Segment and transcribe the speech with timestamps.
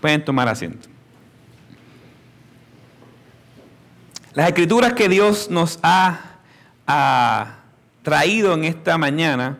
[0.00, 0.88] Pueden tomar asiento.
[4.32, 6.26] Las escrituras que Dios nos ha,
[8.02, 9.58] traído en esta mañana,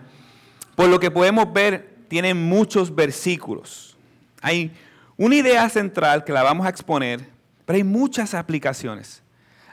[0.74, 3.96] por lo que podemos ver, tienen muchos versículos.
[4.40, 4.72] Hay
[5.16, 7.28] una idea central que la vamos a exponer,
[7.66, 9.22] pero hay muchas aplicaciones.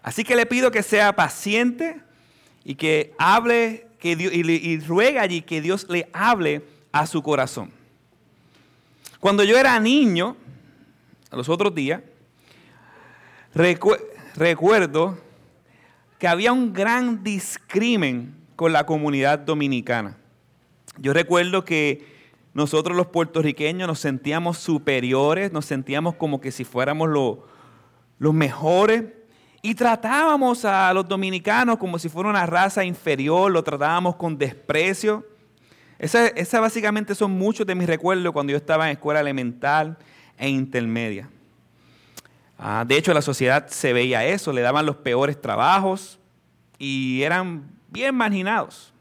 [0.03, 1.99] Así que le pido que sea paciente
[2.63, 7.71] y que hable que y, y ruega allí que Dios le hable a su corazón.
[9.19, 10.35] Cuando yo era niño,
[11.35, 12.01] los otros días,
[13.53, 15.17] recuerdo
[16.19, 20.17] que había un gran discrimen con la comunidad dominicana.
[20.97, 22.17] Yo recuerdo que
[22.53, 27.09] nosotros los puertorriqueños nos sentíamos superiores, nos sentíamos como que si fuéramos
[28.17, 29.03] los mejores
[29.61, 35.23] y tratábamos a los dominicanos como si fuera una raza inferior, lo tratábamos con desprecio.
[35.99, 39.97] Esa básicamente son muchos de mis recuerdos cuando yo estaba en escuela elemental
[40.37, 41.29] e intermedia.
[42.57, 46.19] Ah, de hecho, la sociedad se veía eso, le daban los peores trabajos
[46.79, 48.93] y eran bien marginados.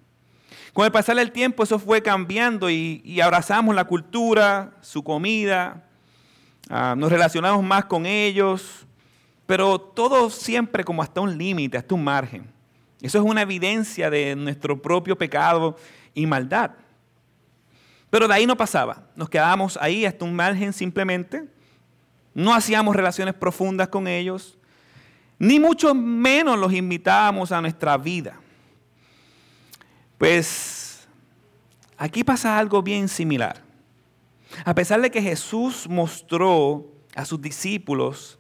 [0.72, 5.84] Con el pasar del tiempo eso fue cambiando y, abrazamos la cultura, su comida,
[6.68, 8.86] ah, nos relacionamos más con ellos,
[9.46, 12.46] pero todo siempre como hasta un límite, hasta un margen.
[13.00, 15.76] Eso es una evidencia de nuestro propio pecado
[16.12, 16.72] y maldad.
[18.10, 19.02] Pero de ahí no pasaba.
[19.16, 21.44] Nos quedábamos ahí hasta un margen simplemente.
[22.34, 24.56] No hacíamos relaciones profundas con ellos.
[25.38, 28.38] Ni mucho menos los invitábamos a nuestra vida.
[30.18, 31.06] Pues
[31.98, 33.62] aquí pasa algo bien similar.
[34.64, 38.38] A pesar de que Jesús mostró a sus discípulos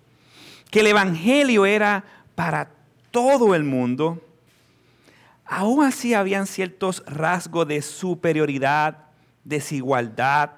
[0.70, 2.70] que el Evangelio era para
[3.10, 4.22] todo el mundo,
[5.44, 9.05] aún así habían ciertos rasgos de superioridad
[9.46, 10.50] desigualdad,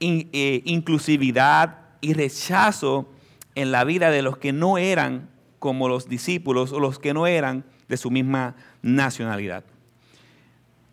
[0.00, 3.08] eh, inclusividad y rechazo
[3.54, 7.26] en la vida de los que no eran como los discípulos o los que no
[7.26, 9.62] eran de su misma nacionalidad.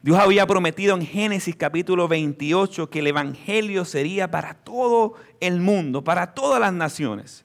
[0.01, 6.03] Dios había prometido en Génesis capítulo 28 que el Evangelio sería para todo el mundo,
[6.03, 7.43] para todas las naciones.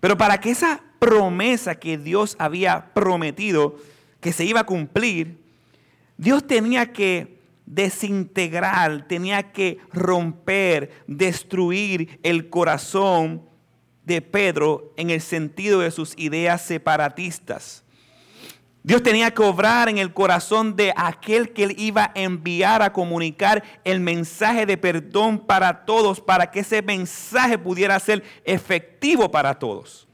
[0.00, 3.76] Pero para que esa promesa que Dios había prometido
[4.20, 5.38] que se iba a cumplir,
[6.16, 7.37] Dios tenía que
[7.68, 13.42] desintegrar, tenía que romper, destruir el corazón
[14.04, 17.84] de Pedro en el sentido de sus ideas separatistas.
[18.82, 22.92] Dios tenía que obrar en el corazón de aquel que él iba a enviar a
[22.92, 29.58] comunicar el mensaje de perdón para todos, para que ese mensaje pudiera ser efectivo para
[29.58, 30.08] todos.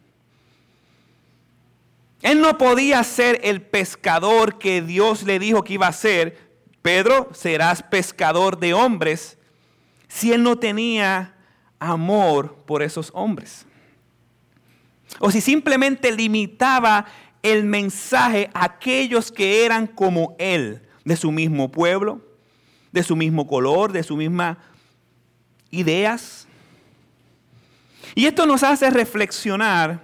[2.25, 6.44] Él no podía ser el pescador que Dios le dijo que iba a ser
[6.85, 9.39] Pedro, serás pescador de hombres,
[10.07, 11.35] si él no tenía
[11.79, 13.65] amor por esos hombres.
[15.19, 17.07] O si simplemente limitaba
[17.43, 22.21] el mensaje a aquellos que eran como él, de su mismo pueblo,
[22.93, 24.59] de su mismo color, de su misma
[25.71, 26.47] ideas.
[28.15, 30.03] Y esto nos hace reflexionar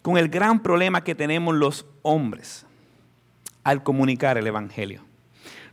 [0.00, 2.64] con el gran problema que tenemos los hombres
[3.64, 5.04] al comunicar el Evangelio.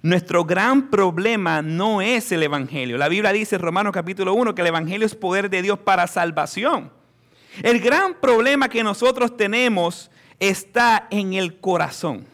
[0.01, 2.97] Nuestro gran problema no es el Evangelio.
[2.97, 6.07] La Biblia dice en Romanos capítulo 1 que el Evangelio es poder de Dios para
[6.07, 6.91] salvación.
[7.63, 12.25] El gran problema que nosotros tenemos está en el corazón.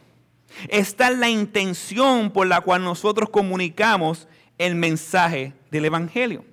[0.68, 4.28] Está en la intención por la cual nosotros comunicamos
[4.58, 6.46] el mensaje del Evangelio.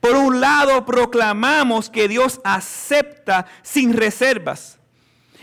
[0.00, 4.79] Por un lado, proclamamos que Dios acepta sin reservas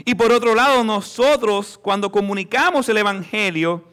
[0.06, 3.84] y por otro lado, nosotros cuando comunicamos el Evangelio,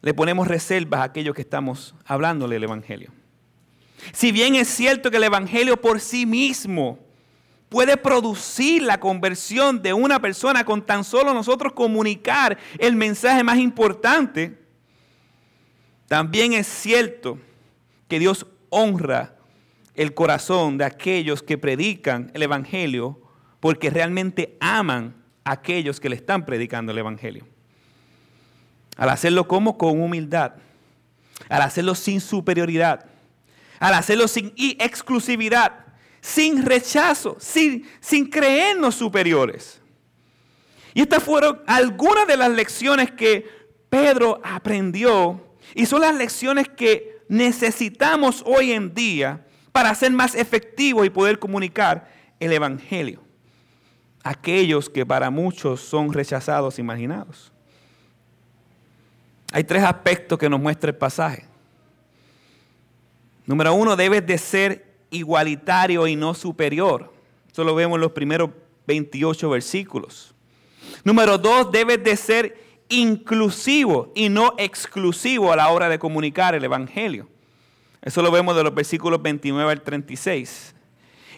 [0.00, 3.10] le ponemos reservas a aquellos que estamos hablándole el Evangelio.
[4.12, 7.00] Si bien es cierto que el Evangelio por sí mismo
[7.68, 13.58] puede producir la conversión de una persona con tan solo nosotros comunicar el mensaje más
[13.58, 14.58] importante,
[16.06, 17.38] también es cierto
[18.06, 19.36] que Dios honra
[19.94, 23.20] el corazón de aquellos que predican el Evangelio
[23.60, 25.14] porque realmente aman
[25.44, 27.46] a aquellos que le están predicando el Evangelio.
[28.96, 30.54] Al hacerlo como con humildad,
[31.48, 33.06] al hacerlo sin superioridad,
[33.78, 35.86] al hacerlo sin exclusividad,
[36.20, 39.80] sin rechazo, sin, sin creernos superiores.
[40.94, 43.46] Y estas fueron algunas de las lecciones que
[43.88, 45.40] Pedro aprendió
[45.74, 51.38] y son las lecciones que necesitamos hoy en día para ser más efectivos y poder
[51.38, 52.10] comunicar
[52.40, 53.27] el Evangelio
[54.22, 57.52] aquellos que para muchos son rechazados, imaginados.
[59.52, 61.44] Hay tres aspectos que nos muestra el pasaje.
[63.46, 67.12] Número uno, debes de ser igualitario y no superior.
[67.50, 68.50] Eso lo vemos en los primeros
[68.86, 70.34] 28 versículos.
[71.02, 76.64] Número dos, debes de ser inclusivo y no exclusivo a la hora de comunicar el
[76.64, 77.28] Evangelio.
[78.02, 80.74] Eso lo vemos de los versículos 29 al 36.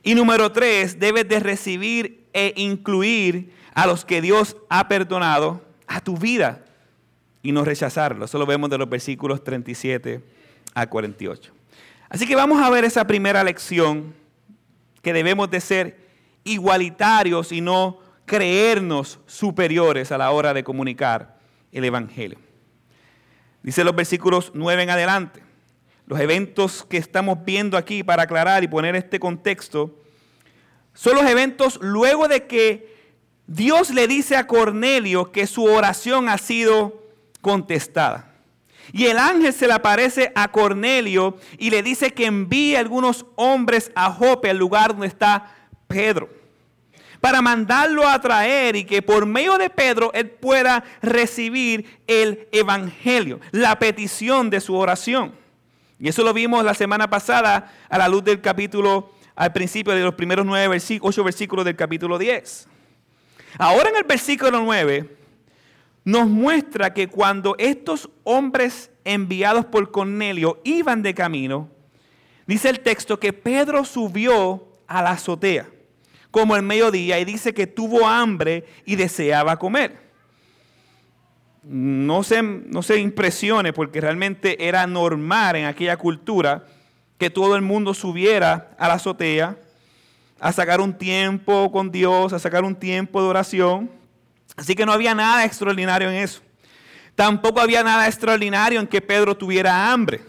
[0.03, 6.01] Y número tres, debes de recibir e incluir a los que Dios ha perdonado a
[6.01, 6.65] tu vida
[7.43, 8.25] y no rechazarlo.
[8.25, 10.23] Eso lo vemos de los versículos 37
[10.75, 11.53] a 48.
[12.09, 14.15] Así que vamos a ver esa primera lección
[15.03, 16.09] que debemos de ser
[16.45, 21.39] igualitarios y no creernos superiores a la hora de comunicar
[21.73, 22.39] el Evangelio.
[23.63, 25.50] Dice los versículos 9 en adelante.
[26.11, 29.95] Los eventos que estamos viendo aquí para aclarar y poner este contexto
[30.93, 32.97] son los eventos luego de que
[33.47, 37.01] Dios le dice a Cornelio que su oración ha sido
[37.41, 38.35] contestada.
[38.93, 43.93] Y el ángel se le aparece a Cornelio y le dice que envíe algunos hombres
[43.95, 45.55] a Jope, al lugar donde está
[45.87, 46.29] Pedro,
[47.21, 53.39] para mandarlo a traer y que por medio de Pedro él pueda recibir el evangelio,
[53.53, 55.39] la petición de su oración.
[56.01, 60.01] Y eso lo vimos la semana pasada a la luz del capítulo, al principio de
[60.01, 62.69] los primeros nueve versículos, ocho versículos del capítulo 10.
[63.59, 65.17] Ahora en el versículo 9
[66.05, 71.69] nos muestra que cuando estos hombres enviados por Cornelio iban de camino,
[72.47, 75.69] dice el texto que Pedro subió a la azotea
[76.31, 80.10] como el mediodía y dice que tuvo hambre y deseaba comer.
[81.63, 86.65] No se, no se impresione porque realmente era normal en aquella cultura
[87.19, 89.57] que todo el mundo subiera a la azotea
[90.41, 93.91] a sacar un tiempo con Dios, a sacar un tiempo de oración.
[94.57, 96.41] Así que no había nada extraordinario en eso.
[97.15, 100.23] Tampoco había nada extraordinario en que Pedro tuviera hambre.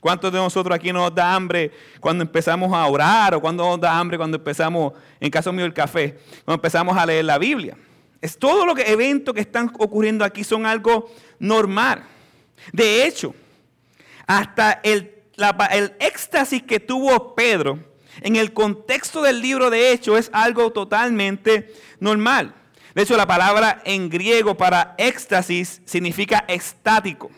[0.00, 3.98] ¿Cuántos de nosotros aquí nos da hambre cuando empezamos a orar o cuando nos da
[3.98, 7.76] hambre cuando empezamos, en caso mío, el café, cuando empezamos a leer la Biblia?
[8.20, 12.04] Es todo lo que eventos que están ocurriendo aquí son algo normal.
[12.72, 13.34] De hecho,
[14.26, 15.12] hasta el,
[15.70, 17.78] el éxtasis que tuvo Pedro
[18.20, 22.54] en el contexto del libro de Hechos es algo totalmente normal.
[22.94, 27.30] De hecho, la palabra en griego para éxtasis significa estático.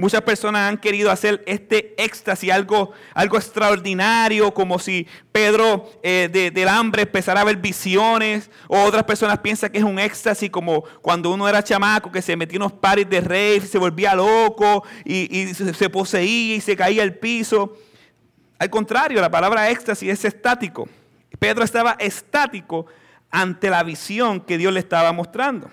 [0.00, 6.68] Muchas personas han querido hacer este éxtasis algo, algo extraordinario, como si Pedro eh, del
[6.68, 11.30] hambre empezara a ver visiones, o otras personas piensan que es un éxtasis como cuando
[11.30, 15.38] uno era chamaco, que se metía en unos pares de rey, se volvía loco y,
[15.38, 17.76] y se poseía y se caía al piso.
[18.58, 20.88] Al contrario, la palabra éxtasis es estático.
[21.38, 22.86] Pedro estaba estático
[23.30, 25.70] ante la visión que Dios le estaba mostrando.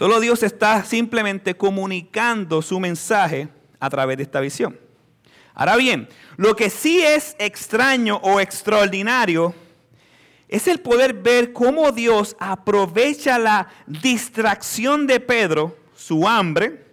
[0.00, 3.48] Solo Dios está simplemente comunicando su mensaje
[3.78, 4.80] a través de esta visión.
[5.52, 6.08] Ahora bien,
[6.38, 9.54] lo que sí es extraño o extraordinario
[10.48, 16.86] es el poder ver cómo Dios aprovecha la distracción de Pedro, su hambre,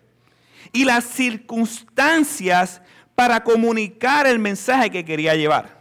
[0.73, 2.81] y las circunstancias
[3.15, 5.79] para comunicar el mensaje que quería llevar.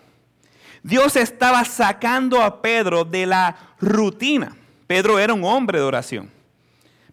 [0.85, 4.57] Dios estaba sacando a Pedro de la rutina.
[4.87, 6.36] Pedro era un hombre de oración.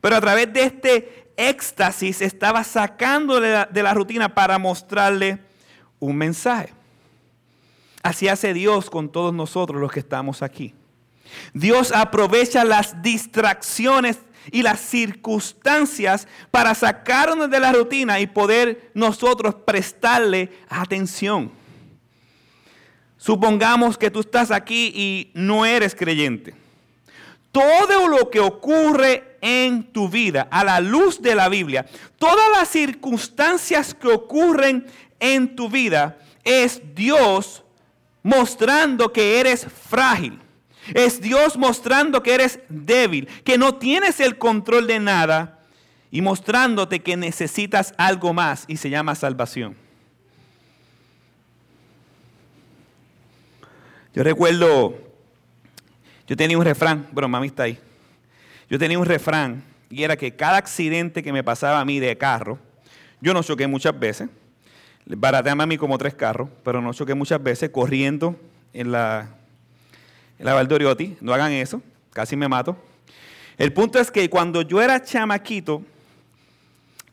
[0.03, 2.61] Pero a través de este éxtasis estaba
[3.39, 5.39] la, de la rutina para mostrarle
[5.97, 6.73] un mensaje.
[8.01, 10.75] Así hace Dios con todos nosotros los que estamos aquí.
[11.53, 14.19] Dios aprovecha las distracciones
[14.51, 21.49] y las circunstancias para sacarnos de la rutina y poder nosotros prestarle atención.
[23.15, 26.53] Supongamos que tú estás aquí y no eres creyente.
[27.53, 31.85] Todo lo que ocurre en tu vida a la luz de la Biblia,
[32.17, 34.87] todas las circunstancias que ocurren
[35.19, 37.61] en tu vida, es Dios
[38.23, 40.39] mostrando que eres frágil.
[40.93, 45.59] Es Dios mostrando que eres débil, que no tienes el control de nada
[46.09, 49.75] y mostrándote que necesitas algo más y se llama salvación.
[54.13, 54.97] Yo recuerdo,
[56.27, 57.79] yo tenía un refrán, bueno, mami está ahí.
[58.69, 62.17] Yo tenía un refrán y era que cada accidente que me pasaba a mí de
[62.17, 62.59] carro,
[63.21, 64.29] yo no choqué muchas veces,
[65.05, 68.39] barateé a mí como tres carros, pero no choqué muchas veces corriendo
[68.73, 69.29] en la,
[70.39, 72.77] en la Valdoriotti, no hagan eso, casi me mato.
[73.57, 75.83] El punto es que cuando yo era chamaquito,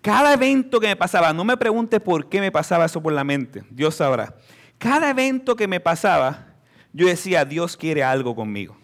[0.01, 3.25] cada evento que me pasaba, no me pregunte por qué me pasaba eso por la
[3.25, 4.35] mente, Dios sabrá.
[4.79, 6.47] Cada evento que me pasaba,
[6.95, 8.80] yo decía, Dios quiere algo conmigo.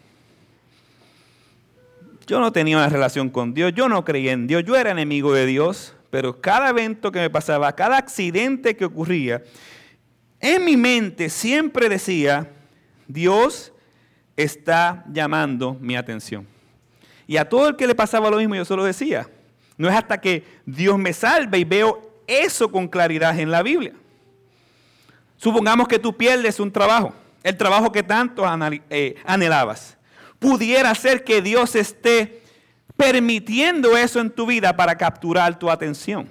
[2.27, 5.33] Yo no tenía una relación con Dios, yo no creía en Dios, yo era enemigo
[5.33, 9.45] de Dios, pero cada evento que me pasaba, cada accidente que ocurría,
[10.41, 12.51] en mi mente siempre decía,
[13.07, 13.73] Dios
[14.37, 16.47] está llamando mi atención.
[17.29, 19.29] Y a todo el que le pasaba lo mismo yo solo decía,
[19.77, 23.93] no es hasta que Dios me salve y veo eso con claridad en la Biblia.
[25.37, 27.15] Supongamos que tú pierdes un trabajo,
[27.45, 28.45] el trabajo que tanto
[28.91, 29.96] eh, anhelabas.
[30.39, 32.43] Pudiera ser que Dios esté
[32.97, 36.29] permitiendo eso en tu vida para capturar tu atención.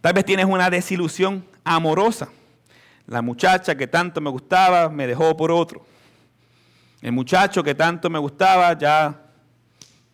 [0.00, 2.28] Tal vez tienes una desilusión amorosa.
[3.06, 5.84] La muchacha que tanto me gustaba me dejó por otro.
[7.00, 9.20] El muchacho que tanto me gustaba ya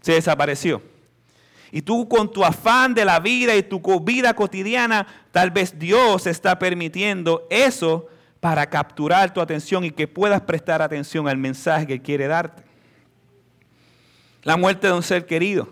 [0.01, 0.83] se desapareció.
[1.73, 6.27] Y tú con tu afán de la vida y tu vida cotidiana, tal vez Dios
[6.27, 8.07] está permitiendo eso
[8.45, 12.63] para capturar tu atención y que puedas prestar atención al mensaje que quiere darte.
[14.43, 15.67] La muerte de un ser querido.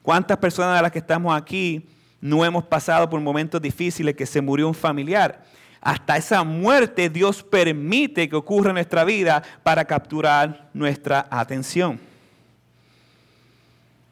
[0.00, 1.86] ¿Cuántas personas de las que estamos aquí
[2.18, 5.44] no hemos pasado por momentos difíciles que se murió un familiar?
[5.82, 12.00] Hasta esa muerte Dios permite que ocurra en nuestra vida para capturar nuestra atención.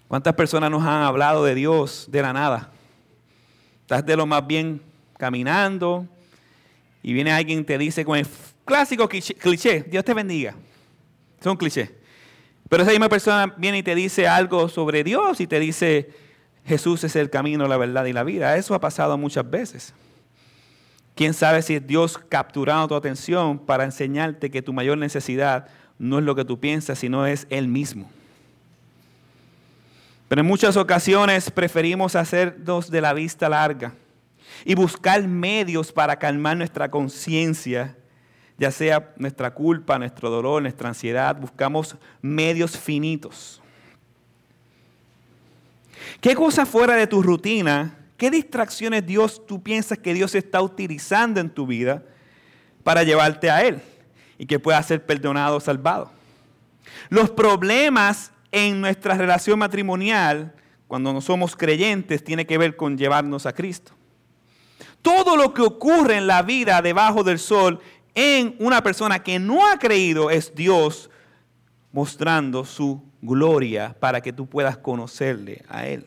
[0.07, 2.69] ¿Cuántas personas nos han hablado de Dios de la nada?
[3.81, 4.83] Estás de lo más bien
[5.17, 6.07] caminando
[7.03, 8.27] y viene alguien y te dice con el
[8.65, 10.55] clásico cliché, Dios te bendiga.
[11.41, 11.95] Es un cliché.
[12.69, 16.11] Pero esa misma persona viene y te dice algo sobre Dios y te dice,
[16.65, 18.57] Jesús es el camino, la verdad y la vida.
[18.57, 19.95] Eso ha pasado muchas veces.
[21.15, 25.67] ¿Quién sabe si es Dios capturando tu atención para enseñarte que tu mayor necesidad
[25.99, 28.11] no es lo que tú piensas, sino es Él mismo?
[30.29, 33.93] Pero en muchas ocasiones preferimos hacernos de la vista larga
[34.65, 37.97] y buscar medios para calmar nuestra conciencia
[38.61, 43.63] ya sea nuestra culpa, nuestro dolor, nuestra ansiedad, buscamos medios finitos.
[46.21, 51.41] ¿Qué cosa fuera de tu rutina, qué distracciones Dios tú piensas que Dios está utilizando
[51.41, 52.03] en tu vida
[52.85, 53.81] para llevarte a Él
[54.37, 56.13] y que pueda ser perdonado o salvado?
[57.09, 60.55] Los problemas en nuestra relación matrimonial,
[60.87, 63.93] cuando no somos creyentes, tiene que ver con llevarnos a Cristo.
[65.03, 67.81] Todo lo que ocurre en la vida debajo del sol
[68.15, 71.11] en una persona que no ha creído es Dios
[71.93, 76.05] mostrando su gloria para que tú puedas conocerle a Él.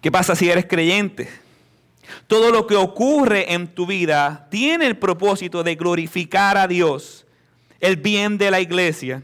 [0.00, 1.28] ¿Qué pasa si eres creyente?
[2.26, 7.26] Todo lo que ocurre en tu vida tiene el propósito de glorificar a Dios,
[7.80, 9.22] el bien de la iglesia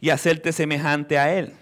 [0.00, 1.54] y hacerte semejante a Él.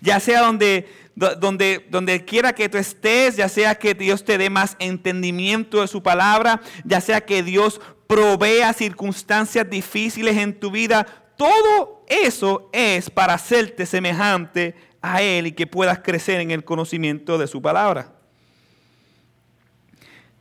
[0.00, 0.86] Ya sea donde
[1.16, 5.88] donde, donde quiera que tú estés, ya sea que Dios te dé más entendimiento de
[5.88, 13.10] su palabra, ya sea que Dios provea circunstancias difíciles en tu vida, todo eso es
[13.10, 18.12] para hacerte semejante a Él y que puedas crecer en el conocimiento de su palabra.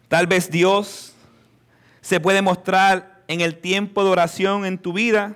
[0.08, 1.14] Tal vez Dios
[2.02, 5.36] se puede mostrar en el tiempo de oración en tu vida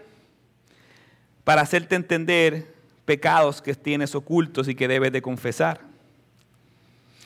[1.44, 2.77] para hacerte entender
[3.08, 5.80] pecados que tienes ocultos y que debes de confesar.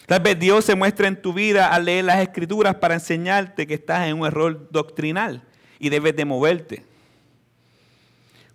[0.06, 3.74] Tal vez Dios se muestra en tu vida al leer las escrituras para enseñarte que
[3.74, 5.44] estás en un error doctrinal
[5.80, 6.86] y debes de moverte.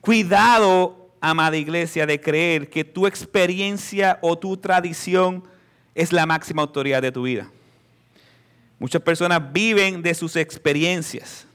[0.00, 5.42] Cuidado, amada iglesia, de creer que tu experiencia o tu tradición
[5.96, 7.50] es la máxima autoridad de tu vida.
[8.78, 11.46] Muchas personas viven de sus experiencias.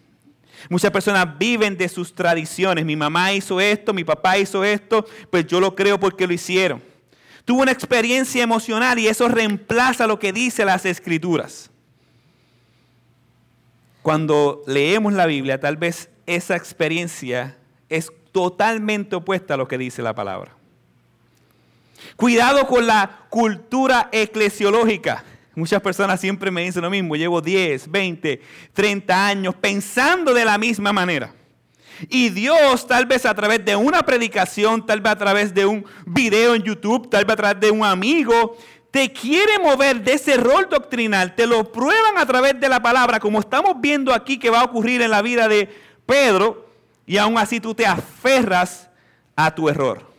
[0.70, 2.86] Muchas personas viven de sus tradiciones.
[2.86, 6.82] Mi mamá hizo esto, mi papá hizo esto, pues yo lo creo porque lo hicieron.
[7.46, 11.70] Tuvo una experiencia emocional y eso reemplaza lo que dice las escrituras.
[14.02, 17.58] Cuando leemos la Biblia, tal vez esa experiencia
[17.90, 20.56] es totalmente opuesta a lo que dice la palabra.
[22.16, 25.24] Cuidado con la cultura eclesiológica.
[25.56, 28.42] Muchas personas siempre me dicen lo mismo, llevo 10, 20,
[28.74, 31.34] 30 años pensando de la misma manera.
[32.10, 35.86] Y Dios, tal vez a través de una predicación, tal vez a través de un
[36.06, 38.58] video en YouTube, tal vez a través de un amigo,
[38.92, 43.20] te quiere mover de ese rol doctrinal, te lo prueban a través de la palabra,
[43.20, 45.70] como estamos viendo aquí que va a ocurrir en la vida de
[46.06, 46.70] Pedro,
[47.06, 48.90] y aún así tú te aferras
[49.36, 50.10] a tu error.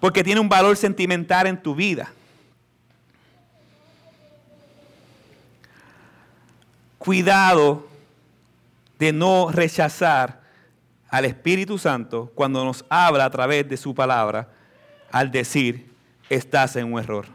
[0.00, 2.12] Porque tiene un valor sentimental en tu vida.
[7.06, 7.86] Cuidado
[8.98, 10.42] de no rechazar
[11.08, 14.48] al Espíritu Santo cuando nos habla a través de su palabra
[15.12, 15.86] al decir,
[16.28, 17.26] estás en un error.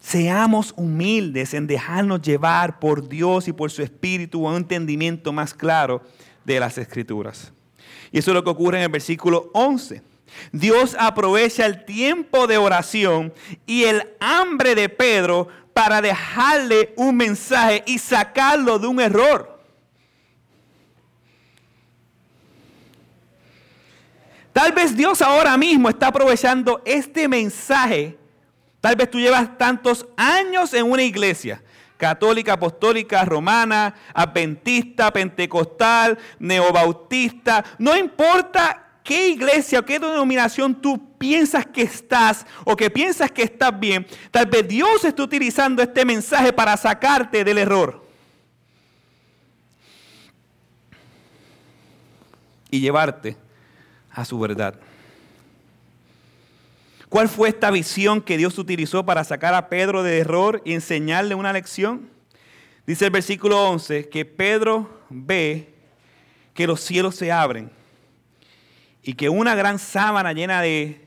[0.00, 5.52] Seamos humildes en dejarnos llevar por Dios y por su Espíritu a un entendimiento más
[5.52, 6.02] claro
[6.46, 7.52] de las Escrituras.
[8.10, 10.02] Y eso es lo que ocurre en el versículo 11.
[10.52, 13.32] Dios aprovecha el tiempo de oración
[13.66, 19.60] y el hambre de Pedro para dejarle un mensaje y sacarlo de un error.
[24.52, 28.18] Tal vez Dios ahora mismo está aprovechando este mensaje.
[28.80, 31.62] Tal vez tú llevas tantos años en una iglesia,
[31.96, 41.66] católica, apostólica, romana, adventista, pentecostal, neobautista, no importa qué iglesia o qué denominación tú piensas
[41.66, 46.52] que estás o que piensas que estás bien, tal vez Dios está utilizando este mensaje
[46.52, 48.06] para sacarte del error.
[52.70, 53.36] Y llevarte
[54.12, 54.76] a su verdad.
[57.08, 61.34] ¿Cuál fue esta visión que Dios utilizó para sacar a Pedro de error y enseñarle
[61.34, 62.08] una lección?
[62.86, 65.74] Dice el versículo 11 que Pedro ve
[66.54, 67.79] que los cielos se abren
[69.10, 71.00] y que una gran sábana llena de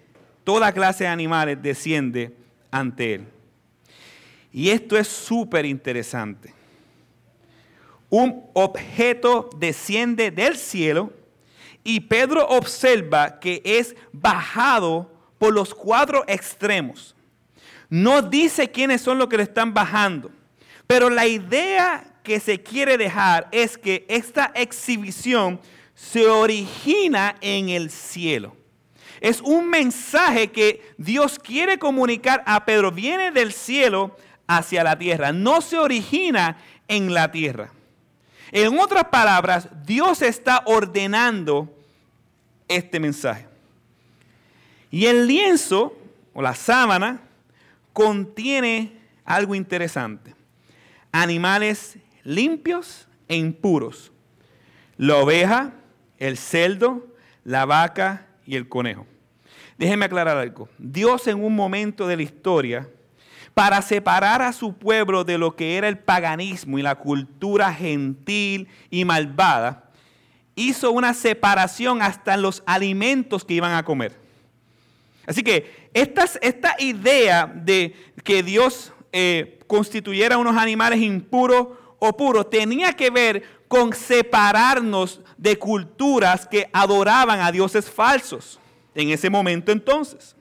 [0.43, 2.35] toda clase de animales desciende
[2.69, 3.27] ante él.
[4.51, 6.53] Y esto es súper interesante.
[8.09, 11.13] Un objeto desciende del cielo
[11.81, 17.15] y Pedro observa que es bajado por los cuatro extremos.
[17.89, 20.29] No dice quiénes son los que le están bajando,
[20.87, 25.61] pero la idea que se quiere dejar es que esta exhibición
[26.11, 28.55] se origina en el cielo.
[29.21, 32.91] Es un mensaje que Dios quiere comunicar a Pedro.
[32.91, 35.31] Viene del cielo hacia la tierra.
[35.31, 36.57] No se origina
[36.87, 37.71] en la tierra.
[38.51, 41.73] En otras palabras, Dios está ordenando
[42.67, 43.47] este mensaje.
[44.91, 45.97] Y el lienzo
[46.33, 47.21] o la sábana
[47.93, 50.35] contiene algo interesante.
[51.11, 54.11] Animales limpios e impuros.
[54.97, 55.73] La oveja,
[56.23, 57.05] el cerdo,
[57.43, 59.05] la vaca y el conejo.
[59.77, 60.69] Déjenme aclarar algo.
[60.77, 62.87] Dios en un momento de la historia,
[63.53, 68.69] para separar a su pueblo de lo que era el paganismo y la cultura gentil
[68.89, 69.91] y malvada,
[70.55, 74.17] hizo una separación hasta en los alimentos que iban a comer.
[75.27, 81.67] Así que esta, esta idea de que Dios eh, constituyera unos animales impuros
[81.99, 88.59] o puros tenía que ver con separarnos de culturas que adoraban a dioses falsos
[88.93, 90.35] en ese momento entonces.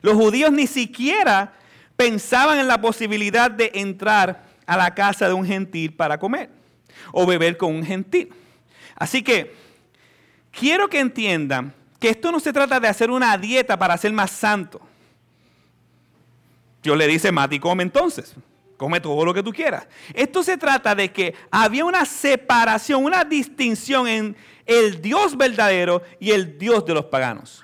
[0.00, 1.52] Los judíos ni siquiera
[1.94, 6.50] pensaban en la posibilidad de entrar a la casa de un gentil para comer
[7.12, 8.34] o beber con un gentil.
[8.96, 9.54] Así que
[10.50, 14.32] quiero que entiendan que esto no se trata de hacer una dieta para ser más
[14.32, 14.80] santo.
[16.82, 18.34] Yo le dice, Mati, come entonces
[18.82, 19.86] come todo lo que tú quieras.
[20.12, 26.32] Esto se trata de que había una separación, una distinción en el Dios verdadero y
[26.32, 27.62] el Dios de los paganos.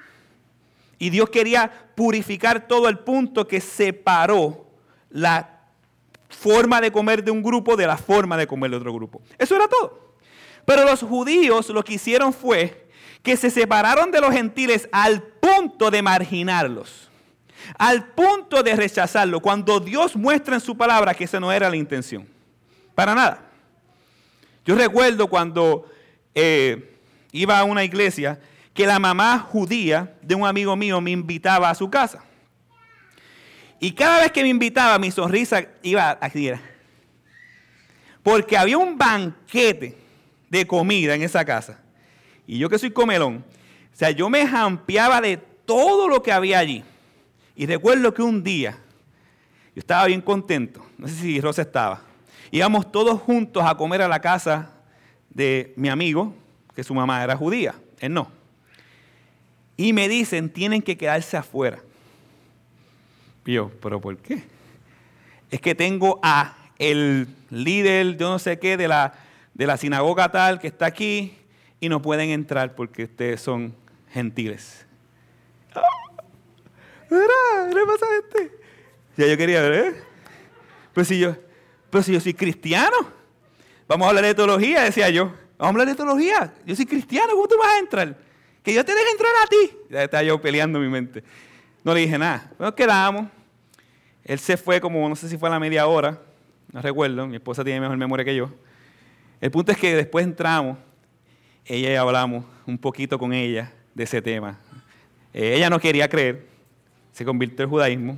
[0.96, 4.68] Y Dios quería purificar todo el punto que separó
[5.11, 5.59] la
[6.28, 9.20] forma de comer de un grupo de la forma de comer de otro grupo.
[9.38, 10.14] Eso era todo.
[10.64, 12.88] Pero los judíos lo que hicieron fue
[13.24, 17.08] que se separaron de los gentiles al punto de marginarlos
[17.77, 21.77] al punto de rechazarlo, cuando Dios muestra en su palabra que esa no era la
[21.77, 22.27] intención.
[22.94, 23.44] Para nada.
[24.64, 25.90] Yo recuerdo cuando
[26.35, 26.99] eh,
[27.33, 28.40] iba a una iglesia
[28.75, 32.23] que la mamá judía de un amigo mío me invitaba a su casa.
[33.81, 36.51] Y cada vez que me invitaba, mi sonrisa iba así.
[38.23, 39.97] Porque había un banquete
[40.49, 41.81] de comida en esa casa.
[42.47, 43.44] Y yo que soy comelón,
[43.92, 46.85] o sea, yo me jampeaba de todo lo que había allí.
[47.59, 48.79] Y recuerdo que un día,
[49.75, 52.03] yo estaba bien contento, no sé si Rosa estaba,
[52.53, 54.71] íbamos todos juntos a comer a la casa
[55.29, 56.33] de mi amigo,
[56.77, 58.31] que su mamá era judía, él no.
[59.77, 61.81] Y me dicen, tienen que quedarse afuera.
[63.44, 64.44] Y yo, ¿pero por qué?
[65.51, 69.14] Es que tengo a el líder, yo no sé qué, de la,
[69.55, 71.37] de la sinagoga tal que está aquí
[71.81, 73.75] y no pueden entrar porque ustedes son
[74.12, 74.87] gentiles.
[77.09, 78.59] ¿Qué le pasa a este?
[79.16, 80.03] Ya yo quería ver, ¿eh?
[80.94, 81.37] Pero si yo,
[81.90, 82.97] pero si yo soy cristiano,
[83.87, 85.33] vamos a hablar de teología, decía yo.
[85.59, 86.55] Vamos a hablar de teología.
[86.64, 88.16] Yo soy cristiano, ¿cómo tú vas a entrar?
[88.62, 89.77] Que yo te deje entrar a ti.
[89.90, 91.25] Ya estaba yo peleando en mi mente.
[91.83, 92.51] No le dije nada.
[92.59, 93.29] Nos quedamos.
[94.25, 96.21] Él se fue como, no sé si fue a la media hora,
[96.71, 98.51] no recuerdo, mi esposa tiene mejor memoria que yo.
[99.40, 100.77] El punto es que después entramos,
[101.64, 104.59] ella y hablamos un poquito con ella de ese tema.
[105.33, 106.47] Eh, ella no quería creer,
[107.18, 108.16] se convirtió el judaísmo.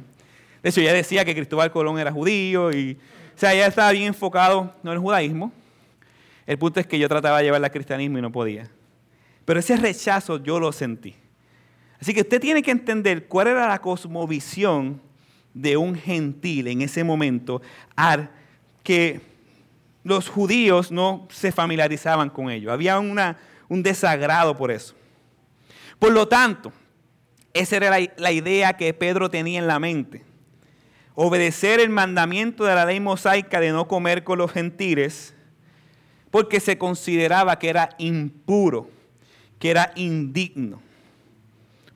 [0.63, 2.99] De hecho, ella decía que Cristóbal Colón era judío y,
[3.35, 5.55] o sea, ella estaba bien enfocado en el judaísmo.
[6.47, 8.69] El punto es que yo trataba de llevarla al cristianismo y no podía.
[9.47, 11.15] Pero ese rechazo yo lo sentí.
[11.99, 15.01] Así que usted tiene que entender cuál era la cosmovisión
[15.55, 17.63] de un gentil en ese momento
[17.97, 18.31] al
[18.83, 19.23] que
[20.05, 22.71] los judíos no se familiarizaban con ello.
[22.71, 24.95] Había un desagrado por eso.
[25.99, 26.71] Por lo tanto,
[27.53, 30.25] esa era la, idea que Pedro tenía en la mente.
[31.15, 35.35] Obedecer el mandamiento de la ley mosaica de no comer con los gentiles,
[36.31, 38.89] porque se consideraba que era impuro,
[39.59, 40.81] que era indigno.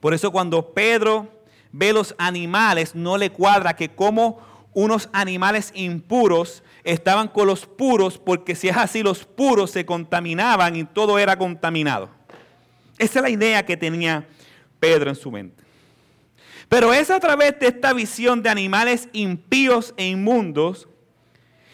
[0.01, 1.29] Por eso cuando Pedro
[1.73, 4.41] ve los animales, no le cuadra que como
[4.75, 10.75] unos animales impuros estaban con los puros, porque si es así, los puros se contaminaban
[10.77, 12.11] y todo era contaminado.
[12.99, 14.27] Esa es la idea que tenía
[14.85, 15.65] Pedro en su mente.
[16.69, 20.89] Pero es a través de esta visión de animales impíos e inmundos,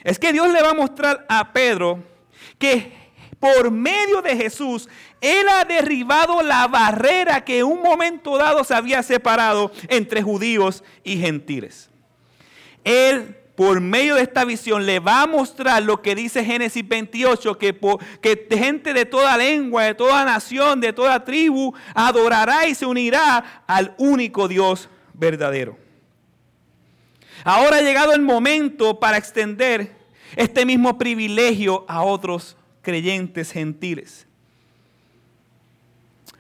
[0.05, 2.05] es que Dios le va a mostrar a Pedro
[2.57, 2.93] que
[3.41, 4.89] por medio de Jesús,
[5.21, 10.85] Él ha derribado la barrera que en un momento dado se había separado entre judíos
[11.03, 11.91] y gentiles.
[12.85, 17.59] Él, por medio de esta visión, le va a mostrar lo que dice Génesis 28,
[17.59, 17.79] que,
[18.23, 23.65] que gente de toda lengua, de toda nación, de toda tribu, adorará y se unirá
[23.67, 25.77] al único Dios verdadero.
[27.45, 29.95] Ahora ha llegado el momento para extender
[30.37, 34.27] este mismo privilegio a otros creyentes gentiles.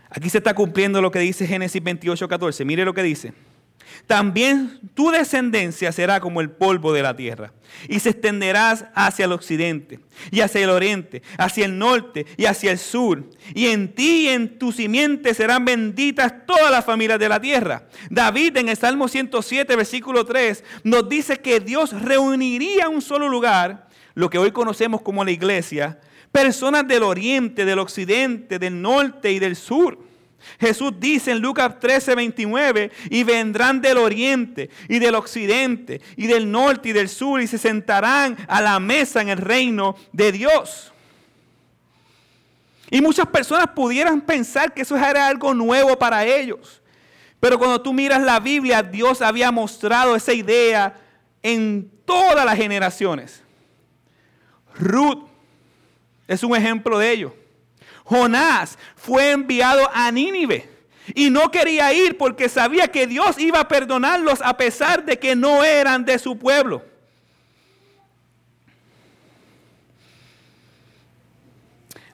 [0.08, 2.64] Aquí se está cumpliendo lo que dice Génesis 28, 14.
[2.64, 3.34] Mire lo que dice.
[4.06, 7.52] También tu descendencia será como el polvo de la tierra,
[7.88, 12.72] y se extenderás hacia el occidente, y hacia el oriente, hacia el norte y hacia
[12.72, 13.24] el sur.
[13.54, 17.84] Y en ti y en tu simiente serán benditas todas las familias de la tierra.
[18.10, 23.28] David en el Salmo 107, versículo 3, nos dice que Dios reuniría en un solo
[23.28, 26.00] lugar, lo que hoy conocemos como la iglesia,
[26.32, 30.09] personas del oriente, del occidente, del norte y del sur.
[30.58, 36.50] Jesús dice en Lucas 13, 29, y vendrán del oriente y del occidente y del
[36.50, 40.92] norte y del sur y se sentarán a la mesa en el reino de Dios.
[42.90, 46.82] Y muchas personas pudieran pensar que eso era algo nuevo para ellos.
[47.38, 50.98] Pero cuando tú miras la Biblia, Dios había mostrado esa idea
[51.42, 53.42] en todas las generaciones.
[54.78, 55.24] Ruth
[56.26, 57.39] es un ejemplo de ello.
[58.10, 60.68] Jonás fue enviado a Nínive
[61.14, 65.36] y no quería ir porque sabía que Dios iba a perdonarlos a pesar de que
[65.36, 66.84] no eran de su pueblo.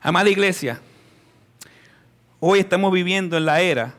[0.02, 0.82] Amada iglesia,
[2.40, 3.94] hoy estamos viviendo en la era,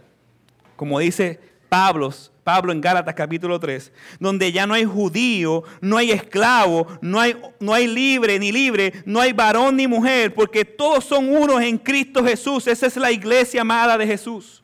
[0.75, 2.13] como dice Pablo,
[2.47, 7.35] Pablo en Gálatas capítulo 3, donde ya no hay judío, no hay esclavo, no hay,
[7.59, 11.77] no hay libre ni libre, no hay varón ni mujer, porque todos son unos en
[11.77, 12.65] Cristo Jesús.
[12.67, 14.63] Esa es la iglesia amada de Jesús.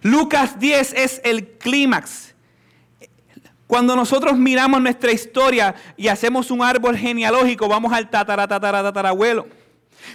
[0.00, 2.32] Lucas 10 es el clímax.
[3.66, 9.48] Cuando nosotros miramos nuestra historia y hacemos un árbol genealógico, vamos al tatara, tatara, tatarabuelo.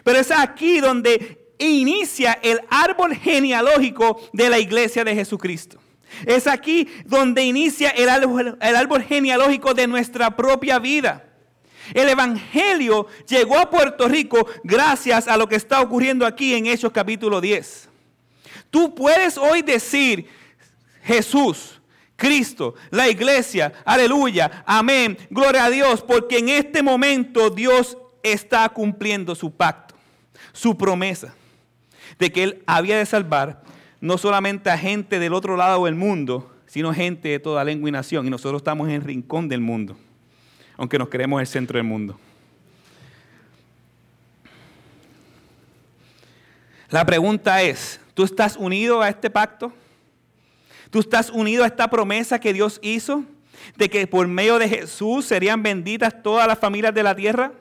[0.06, 5.80] Pero es aquí donde inicia el árbol genealógico de la iglesia de Jesucristo.
[6.26, 11.26] Es aquí donde inicia el árbol, el árbol genealógico de nuestra propia vida.
[11.94, 16.92] El Evangelio llegó a Puerto Rico gracias a lo que está ocurriendo aquí en Hechos
[16.92, 17.90] capítulo 10.
[18.70, 20.28] Tú puedes hoy decir,
[21.04, 21.82] Jesús,
[22.16, 29.36] Cristo, la iglesia, aleluya, amén, gloria a Dios, porque en este momento Dios está cumpliendo
[29.36, 29.96] su pacto,
[30.54, 31.34] su promesa
[32.22, 33.64] de que Él había de salvar
[34.00, 37.92] no solamente a gente del otro lado del mundo, sino gente de toda lengua y
[37.92, 38.28] nación.
[38.28, 39.98] Y nosotros estamos en el rincón del mundo,
[40.78, 42.20] aunque nos creemos el centro del mundo.
[46.90, 49.74] La pregunta es, ¿tú estás unido a este pacto?
[50.92, 53.24] ¿Tú estás unido a esta promesa que Dios hizo
[53.78, 57.52] de que por medio de Jesús serían benditas todas las familias de la tierra?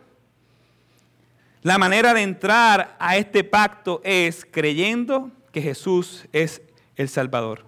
[1.62, 6.62] La manera de entrar a este pacto es creyendo que Jesús es
[6.96, 7.66] el Salvador.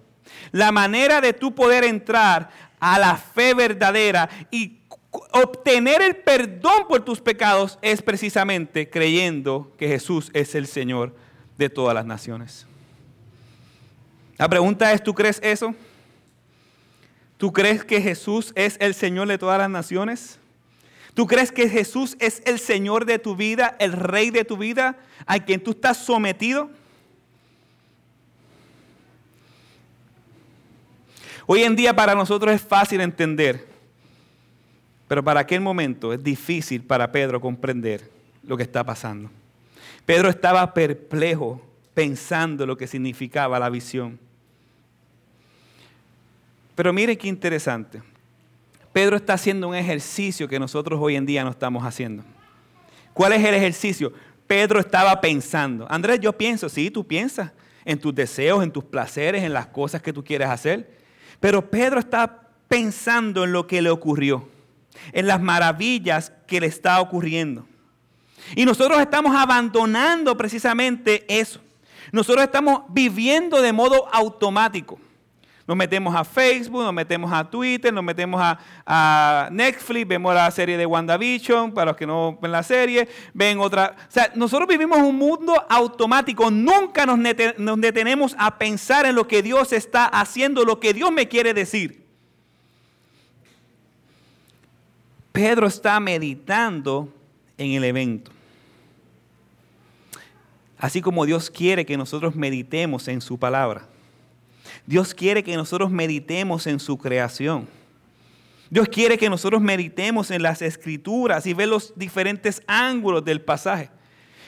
[0.51, 4.79] La manera de tú poder entrar a la fe verdadera y
[5.31, 11.15] obtener el perdón por tus pecados es precisamente creyendo que Jesús es el Señor
[11.57, 12.65] de todas las naciones.
[14.37, 15.75] La pregunta es, ¿tú crees eso?
[17.37, 20.39] ¿Tú crees que Jesús es el Señor de todas las naciones?
[21.13, 24.97] ¿Tú crees que Jesús es el Señor de tu vida, el Rey de tu vida,
[25.25, 26.71] a quien tú estás sometido?
[31.45, 33.67] Hoy en día para nosotros es fácil entender,
[35.07, 38.09] pero para aquel momento es difícil para Pedro comprender
[38.43, 39.29] lo que está pasando.
[40.05, 41.61] Pedro estaba perplejo
[41.93, 44.19] pensando lo que significaba la visión.
[46.75, 48.01] Pero mire qué interesante.
[48.93, 52.23] Pedro está haciendo un ejercicio que nosotros hoy en día no estamos haciendo.
[53.13, 54.13] ¿Cuál es el ejercicio?
[54.45, 55.87] Pedro estaba pensando.
[55.89, 57.51] Andrés, yo pienso, sí, tú piensas
[57.85, 60.95] en tus deseos, en tus placeres, en las cosas que tú quieres hacer.
[61.39, 64.47] Pero Pedro está pensando en lo que le ocurrió,
[65.11, 67.65] en las maravillas que le está ocurriendo.
[68.55, 71.59] Y nosotros estamos abandonando precisamente eso.
[72.11, 74.99] Nosotros estamos viviendo de modo automático.
[75.65, 78.41] Nos metemos a Facebook, nos metemos a Twitter, nos metemos
[78.85, 83.59] a, Netflix, vemos la serie de WandaVision, para los que no ven la serie, ven
[83.59, 83.95] otra.
[83.97, 87.17] O sea, nosotros vivimos un mundo automático, nunca nos,
[87.79, 92.03] detenemos a pensar en lo que Dios está haciendo, lo que Dios me quiere decir.
[95.31, 97.07] Pedro está meditando
[97.57, 98.31] en el evento.
[100.77, 103.87] Así como Dios quiere que nosotros meditemos en su palabra.
[104.85, 107.67] Dios quiere que nosotros meditemos en su creación.
[108.69, 113.91] Dios quiere que nosotros meditemos en las escrituras y ver los diferentes ángulos del pasaje.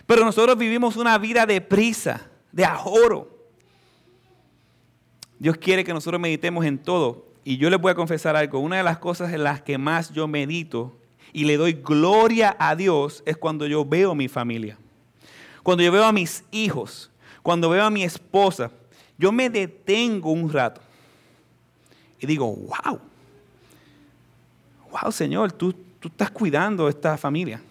[0.06, 3.30] Pero nosotros vivimos una vida de prisa, de ahorro.
[5.40, 7.28] Dios quiere que nosotros meditemos en todo.
[7.44, 8.60] Y yo les voy a confesar algo.
[8.60, 10.98] Una de las cosas en las que más yo medito
[11.32, 14.78] y le doy gloria a Dios es cuando yo veo a mi familia.
[15.62, 17.12] Cuando yo veo a mis hijos.
[17.44, 18.72] Cuando veo a mi esposa
[19.18, 20.82] yo me detengo un rato
[22.20, 23.00] y digo, wow,
[24.92, 27.62] wow Señor, tú, tú estás cuidando a esta familia.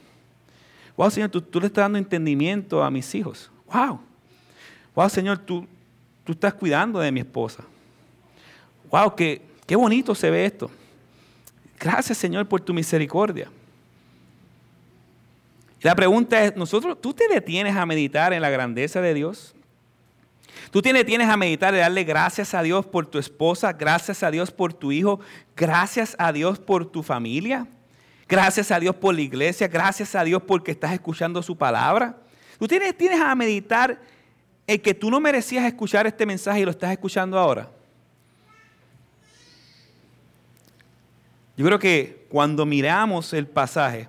[0.96, 3.50] Wow Señor, tú, tú, le estás dando entendimiento a mis hijos.
[3.72, 4.00] Wow,
[4.94, 5.66] wow Señor, tú,
[6.24, 7.64] tú estás cuidando de mi esposa.
[8.90, 10.70] Wow, qué, qué bonito se ve esto.
[11.78, 13.50] Gracias Señor por tu misericordia.
[15.82, 19.53] La pregunta es, nosotros, ¿tú te detienes a meditar en la grandeza de Dios?
[20.74, 24.50] Tú tienes, a meditar y darle gracias a Dios por tu esposa, gracias a Dios
[24.50, 25.20] por tu hijo,
[25.54, 27.68] gracias a Dios por tu familia,
[28.26, 32.16] gracias a Dios por la iglesia, gracias a Dios porque estás escuchando su palabra.
[32.58, 34.00] Tú tienes, tienes a meditar
[34.66, 37.70] el que tú no merecías escuchar este mensaje y lo estás escuchando ahora.
[41.56, 44.08] Yo creo que cuando miramos el pasaje,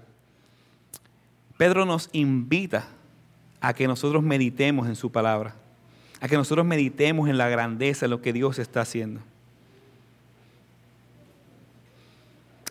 [1.58, 2.88] Pedro nos invita
[3.62, 5.54] a que nosotros meditemos en su palabra
[6.26, 9.22] a que nosotros meditemos en la grandeza de lo que Dios está haciendo.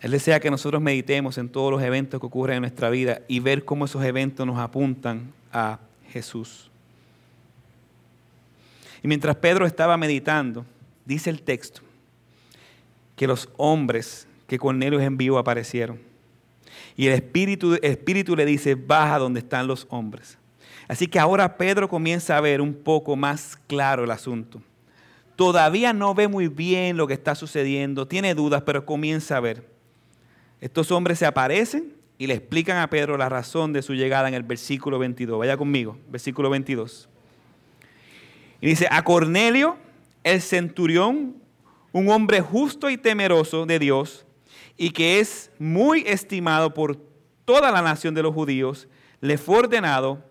[0.01, 3.39] Él desea que nosotros meditemos en todos los eventos que ocurren en nuestra vida y
[3.39, 6.69] ver cómo esos eventos nos apuntan a Jesús.
[9.01, 10.65] Y mientras Pedro estaba meditando,
[11.05, 11.79] dice el texto,
[13.15, 16.01] que los hombres que Cornelio envió aparecieron.
[16.97, 20.37] Y el espíritu, el espíritu le dice, baja donde están los hombres.
[20.87, 24.61] Así que ahora Pedro comienza a ver un poco más claro el asunto.
[25.35, 29.67] Todavía no ve muy bien lo que está sucediendo, tiene dudas, pero comienza a ver.
[30.61, 34.33] Estos hombres se aparecen y le explican a Pedro la razón de su llegada en
[34.33, 35.37] el versículo 22.
[35.37, 37.09] Vaya conmigo, versículo 22.
[38.61, 39.77] Y dice, a Cornelio,
[40.23, 41.35] el centurión,
[41.91, 44.25] un hombre justo y temeroso de Dios,
[44.77, 46.97] y que es muy estimado por
[47.43, 48.87] toda la nación de los judíos,
[49.19, 50.23] le fue ordenado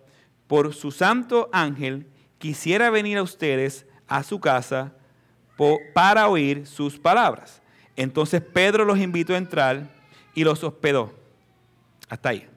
[0.46, 2.06] por su santo ángel,
[2.38, 4.92] quisiera venir a ustedes a su casa
[5.94, 7.62] para oír sus palabras.
[7.96, 9.88] Entonces Pedro los invitó a entrar
[10.34, 11.14] y los hospedó.
[12.08, 12.48] Hasta ahí.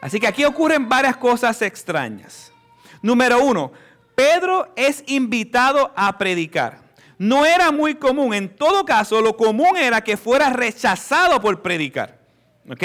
[0.00, 2.52] Así que aquí ocurren varias cosas extrañas.
[3.02, 3.72] Número uno,
[4.14, 6.80] Pedro es invitado a predicar.
[7.18, 8.34] No era muy común.
[8.34, 12.18] En todo caso, lo común era que fuera rechazado por predicar.
[12.68, 12.82] ¿Ok?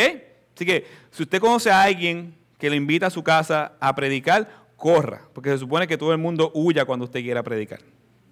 [0.56, 4.48] Así que si usted conoce a alguien que le invita a su casa a predicar,
[4.76, 7.80] corra, porque se supone que todo el mundo huya cuando usted quiera predicar.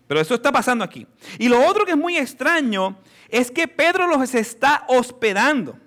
[0.06, 1.08] Pero eso está pasando aquí.
[1.40, 2.96] Y lo otro que es muy extraño
[3.28, 5.80] es que Pedro los está hospedando.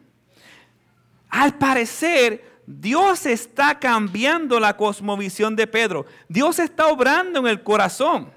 [1.29, 6.05] Al parecer, Dios está cambiando la cosmovisión de Pedro.
[6.29, 8.33] Dios está obrando en el corazón.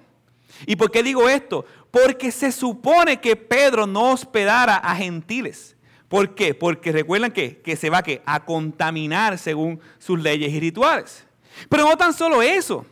[0.68, 1.66] ¿Y por qué digo esto?
[1.90, 5.75] Porque se supone que Pedro no hospedara a gentiles.
[6.16, 6.54] ¿Por qué?
[6.54, 11.28] Porque recuerdan que, que se va a contaminar según sus leyes y rituales.
[11.68, 12.86] Pero no tan solo eso.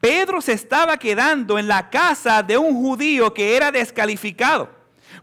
[0.00, 4.68] Pedro se estaba quedando en la casa de un judío que era descalificado.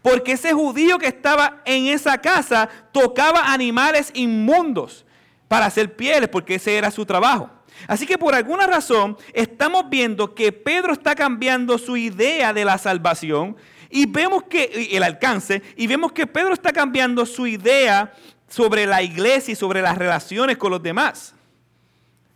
[0.00, 5.04] Porque ese judío que estaba en esa casa tocaba animales inmundos
[5.48, 7.50] para hacer pieles, porque ese era su trabajo.
[7.86, 12.78] Así que por alguna razón estamos viendo que Pedro está cambiando su idea de la
[12.78, 13.54] salvación
[13.90, 18.12] y vemos que el alcance, y vemos que Pedro está cambiando su idea
[18.48, 21.34] sobre la iglesia y sobre las relaciones con los demás.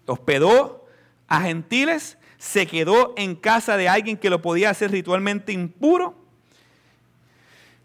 [0.06, 0.86] Hospedó
[1.28, 6.14] a gentiles, se quedó en casa de alguien que lo podía hacer ritualmente impuro.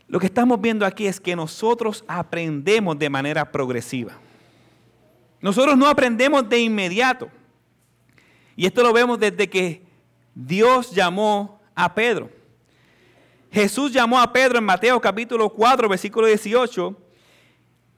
[0.07, 4.13] Lo que estamos viendo aquí es que nosotros aprendemos de manera progresiva.
[5.41, 7.29] Nosotros no aprendemos de inmediato.
[8.55, 9.83] Y esto lo vemos desde que
[10.33, 12.36] Dios llamó a Pedro.
[13.51, 16.95] Jesús llamó a Pedro en Mateo capítulo 4, versículo 18,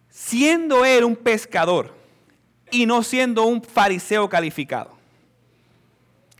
[0.09, 1.95] siendo él un pescador
[2.71, 4.97] y no siendo un fariseo calificado.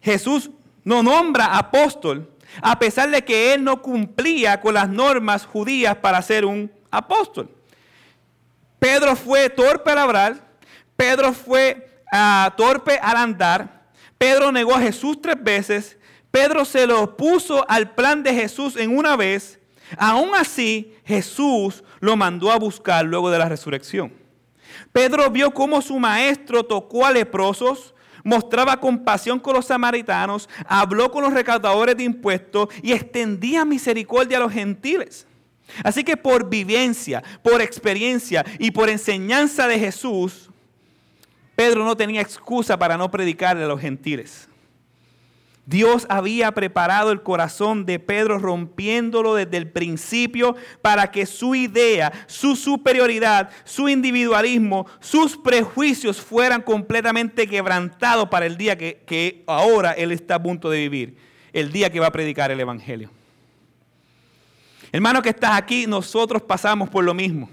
[0.02, 0.50] Jesús
[0.84, 2.30] no nombra apóstol
[2.62, 7.50] a pesar de que él no cumplía con las normas judías para ser un apóstol.
[8.80, 10.38] Pedro fue torpe al hablar,
[10.96, 13.84] Pedro fue ah, torpe al andar,
[14.18, 15.98] Pedro negó a Jesús tres veces,
[16.32, 19.60] Pedro se lo opuso al plan de Jesús en una vez,
[19.98, 24.14] aún así Jesús lo mandó a buscar luego de la resurrección.
[24.92, 31.24] Pedro vio cómo su maestro tocó a leprosos, mostraba compasión con los samaritanos, habló con
[31.24, 35.26] los recaudadores de impuestos y extendía misericordia a los gentiles.
[35.84, 40.50] Así que por vivencia, por experiencia y por enseñanza de Jesús,
[41.56, 44.48] Pedro no tenía excusa para no predicarle a los gentiles.
[45.70, 52.12] Dios había preparado el corazón de Pedro rompiéndolo desde el principio para que su idea,
[52.26, 59.92] su superioridad, su individualismo, sus prejuicios fueran completamente quebrantados para el día que, que ahora
[59.92, 61.18] él está a punto de vivir,
[61.54, 63.12] el día que va a predicar el Evangelio.
[64.92, 67.48] Hermano que estás aquí, nosotros pasamos por lo mismo.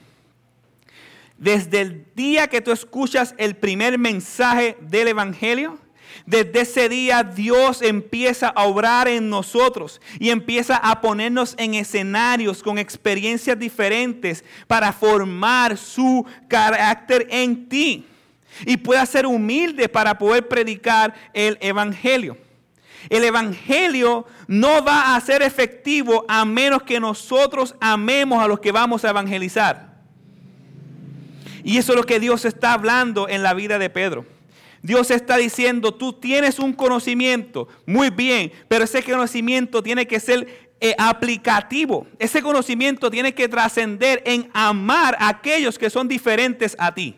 [1.37, 5.79] Desde el día que tú escuchas el primer mensaje del Evangelio,
[6.25, 12.63] desde ese día Dios empieza a obrar en nosotros y empieza a ponernos en escenarios
[12.63, 18.07] con experiencias diferentes para formar su carácter en ti.
[18.65, 22.39] Y pueda ser humilde para poder predicar el Evangelio.
[23.11, 28.73] El Evangelio no va a ser efectivo a menos que nosotros amemos a los que
[28.73, 29.97] vamos a evangelizar.
[31.63, 34.36] Y eso es lo que Dios está hablando en la vida de Pedro.
[34.87, 40.71] Dios está diciendo, tú tienes un conocimiento, muy bien, pero ese conocimiento tiene que ser
[40.81, 42.07] eh, aplicativo.
[42.21, 47.17] Ese conocimiento tiene que trascender en amar a aquellos que son diferentes a ti.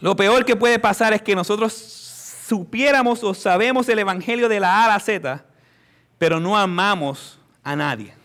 [0.00, 1.72] Lo peor que puede pasar es que nosotros
[2.48, 5.44] supiéramos o sabemos el Evangelio de la A a la Z,
[6.18, 8.21] pero no amamos a nadie.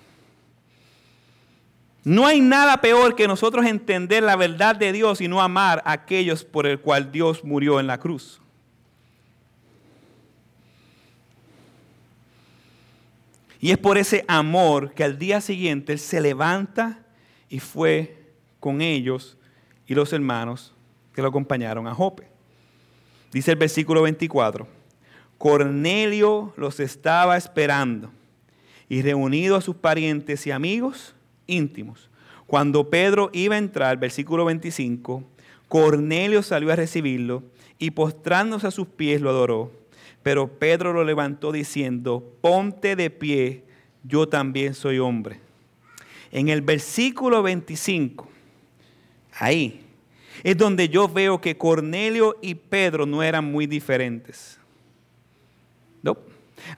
[2.07, 5.91] No hay nada peor que nosotros entender la verdad de Dios y no amar a
[5.91, 8.39] aquellos por el cual Dios murió en la cruz.
[13.59, 17.03] Y es por ese amor que al día siguiente Él se levanta
[17.49, 19.37] y fue con ellos
[19.85, 20.73] y los hermanos
[21.13, 22.29] que lo acompañaron a Jope.
[23.33, 24.65] Dice el versículo 24,
[25.37, 28.13] Cornelio los estaba esperando
[28.87, 31.13] y reunido a sus parientes y amigos,
[31.47, 32.09] íntimos.
[32.45, 35.23] Cuando Pedro iba a entrar, versículo 25,
[35.67, 37.43] Cornelio salió a recibirlo
[37.79, 39.71] y postrándose a sus pies lo adoró.
[40.23, 43.63] Pero Pedro lo levantó diciendo, ponte de pie,
[44.03, 45.39] yo también soy hombre.
[46.31, 48.27] En el versículo 25,
[49.33, 49.81] ahí,
[50.43, 54.57] es donde yo veo que Cornelio y Pedro no eran muy diferentes.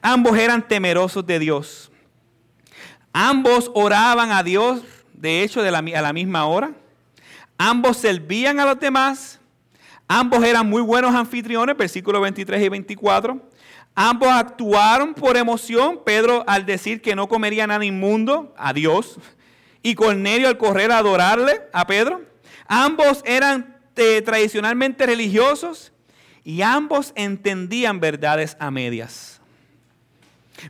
[0.00, 1.89] Ambos eran temerosos de Dios.
[3.12, 6.72] Ambos oraban a Dios, de hecho, de la, a la misma hora.
[7.58, 9.40] Ambos servían a los demás.
[10.08, 13.50] Ambos eran muy buenos anfitriones, versículos 23 y 24.
[13.94, 16.00] Ambos actuaron por emoción.
[16.04, 19.18] Pedro al decir que no comería nada inmundo, a Dios.
[19.82, 22.22] Y Cornelio al correr a adorarle a Pedro.
[22.66, 25.92] Ambos eran eh, tradicionalmente religiosos
[26.44, 29.39] y ambos entendían verdades a medias.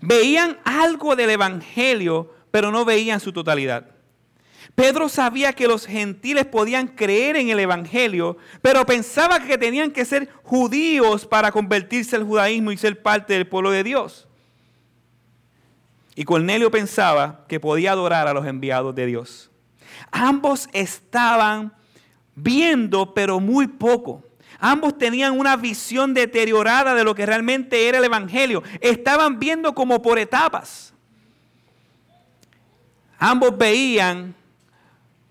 [0.02, 3.86] Veían algo del Evangelio, pero no veían su totalidad.
[4.74, 10.04] Pedro sabía que los gentiles podían creer en el Evangelio, pero pensaba que tenían que
[10.04, 14.28] ser judíos para convertirse al judaísmo y ser parte del pueblo de Dios.
[16.14, 19.50] Y Cornelio pensaba que podía adorar a los enviados de Dios.
[20.10, 21.74] Ambos estaban
[22.34, 24.24] viendo, pero muy poco.
[24.58, 28.62] Ambos tenían una visión deteriorada de lo que realmente era el Evangelio.
[28.80, 30.92] Estaban viendo como por etapas.
[33.18, 34.34] Ambos veían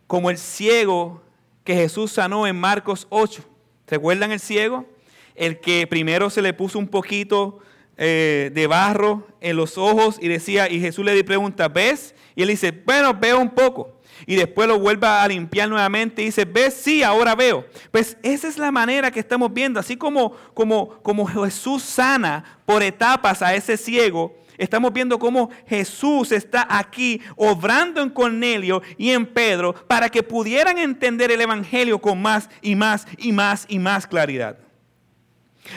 [0.07, 1.21] como el ciego
[1.63, 3.43] que Jesús sanó en Marcos 8.
[3.87, 4.87] ¿Recuerdan el ciego?
[5.35, 7.59] El que primero se le puso un poquito
[7.97, 12.15] eh, de barro en los ojos y decía, y Jesús le pregunta, ¿ves?
[12.35, 13.98] Y él dice, bueno, veo un poco.
[14.25, 16.73] Y después lo vuelve a limpiar nuevamente y dice, ¿ves?
[16.73, 17.65] Sí, ahora veo.
[17.91, 22.83] Pues esa es la manera que estamos viendo, así como, como, como Jesús sana por
[22.83, 29.25] etapas a ese ciego, estamos viendo cómo Jesús está aquí obrando en Cornelio y en
[29.25, 34.05] Pedro para que pudieran entender el Evangelio con más y más y más y más
[34.05, 34.57] claridad.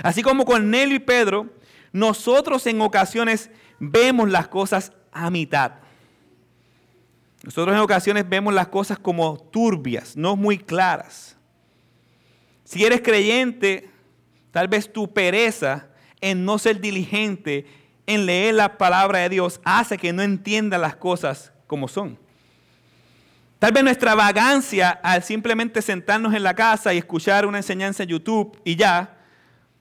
[0.03, 1.47] Así como Cornelio y Pedro,
[1.93, 5.82] nosotros en ocasiones vemos las cosas a mitad.
[7.45, 11.37] Nosotros en ocasiones vemos las cosas como turbias, no muy claras.
[12.65, 13.91] Si eres creyente,
[14.51, 15.89] tal vez tu pereza
[16.21, 17.67] en no ser diligente
[18.07, 22.19] en leer la palabra de Dios hace que no entienda las cosas como son.
[23.59, 28.09] Tal vez nuestra vagancia al simplemente sentarnos en la casa y escuchar una enseñanza en
[28.09, 29.19] YouTube y ya,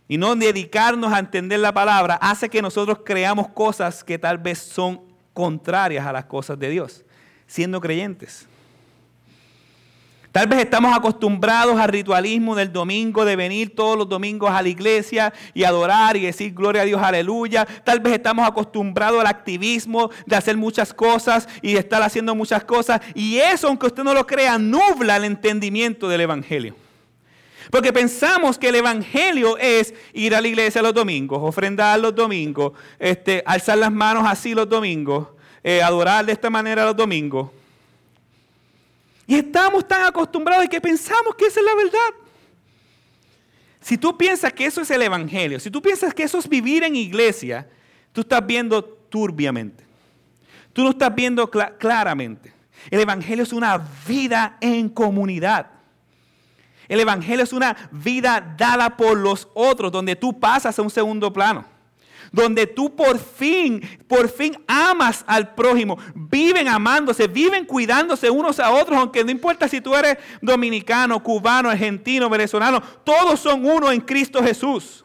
[0.07, 4.59] y no dedicarnos a entender la palabra, hace que nosotros creamos cosas que tal vez
[4.59, 5.01] son
[5.34, 7.05] contrarias a las cosas de Dios,
[7.52, 8.47] siendo creyentes.
[10.32, 14.70] Tal vez estamos acostumbrados al ritualismo del domingo, de venir todos los domingos a la
[14.70, 17.68] iglesia y adorar y decir gloria a Dios, aleluya.
[17.84, 23.02] Tal vez estamos acostumbrados al activismo de hacer muchas cosas y estar haciendo muchas cosas.
[23.14, 26.78] Y eso, aunque usted no lo crea, nubla el entendimiento del Evangelio.
[27.70, 32.72] Porque pensamos que el Evangelio es ir a la iglesia los domingos, ofrendar los domingos,
[32.97, 35.28] este, alzar las manos así los domingos,
[35.64, 37.49] eh, adorar de esta manera los domingos.
[39.28, 42.22] Y estamos tan acostumbrados y que pensamos que esa es la verdad.
[43.80, 46.84] Si tú piensas que eso es el Evangelio, si tú piensas que eso es vivir
[46.84, 47.68] en iglesia,
[48.12, 49.84] tú estás viendo turbiamente.
[50.74, 52.53] Tú no estás viendo claramente.
[52.89, 55.68] El Evangelio es una vida en comunidad.
[56.88, 61.32] El Evangelio es una vida dada por los otros, donde tú pasas a un segundo
[61.32, 61.70] plano
[62.32, 68.72] donde tú por fin, por fin amas al prójimo, viven amándose, viven cuidándose unos a
[68.72, 74.02] otros, aunque no importa si tú eres dominicano, cubano, argentino, venezolano, todos son uno en
[74.02, 75.04] Cristo Jesús.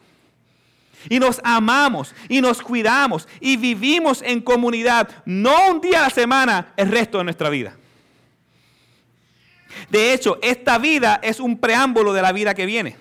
[1.09, 6.09] Y nos amamos y nos cuidamos y vivimos en comunidad, no un día a la
[6.09, 7.75] semana, el resto de nuestra vida.
[9.89, 12.95] De hecho, esta vida es un preámbulo de la vida que viene.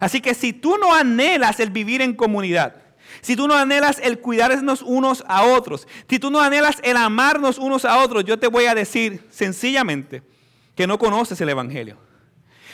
[0.00, 2.81] Así que si tú no anhelas el vivir en comunidad,
[3.22, 7.56] si tú no anhelas el cuidarnos unos a otros, si tú no anhelas el amarnos
[7.56, 10.22] unos a otros, yo te voy a decir sencillamente
[10.74, 11.96] que no conoces el Evangelio,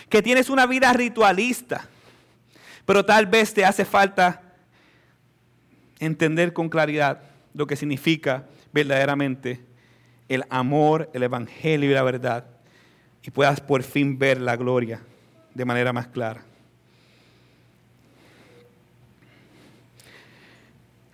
[0.09, 1.87] que tienes una vida ritualista,
[2.87, 4.43] pero tal vez te hace falta
[5.99, 7.21] entender con claridad
[7.53, 9.61] lo que significa verdaderamente
[10.31, 12.47] el amor, el Evangelio y la verdad,
[13.23, 15.03] y puedas por fin ver la gloria
[15.53, 16.48] de manera más clara.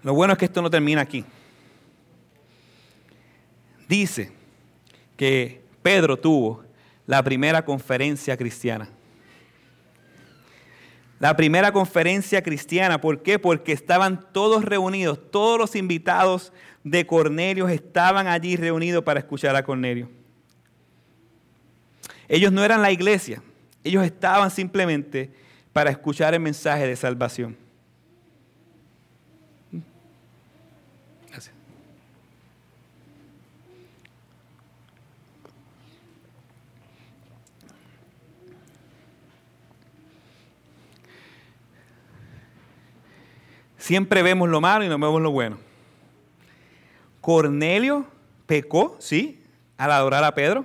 [0.04, 1.24] Lo bueno es que esto no termina aquí.
[3.88, 4.30] Dice
[5.16, 6.62] que Pedro tuvo
[7.06, 8.88] la primera conferencia cristiana.
[11.18, 13.38] La primera conferencia cristiana, ¿por qué?
[13.38, 16.52] Porque estaban todos reunidos, todos los invitados
[16.82, 20.10] de Cornelio estaban allí reunidos para escuchar a Cornelio.
[22.28, 23.42] Ellos no eran la iglesia,
[23.82, 25.30] ellos estaban simplemente
[25.72, 27.63] para escuchar el mensaje de salvación.
[43.84, 45.58] Siempre vemos lo malo y no vemos lo bueno.
[47.20, 48.06] Cornelio
[48.46, 49.42] pecó, sí,
[49.76, 50.64] al adorar a Pedro,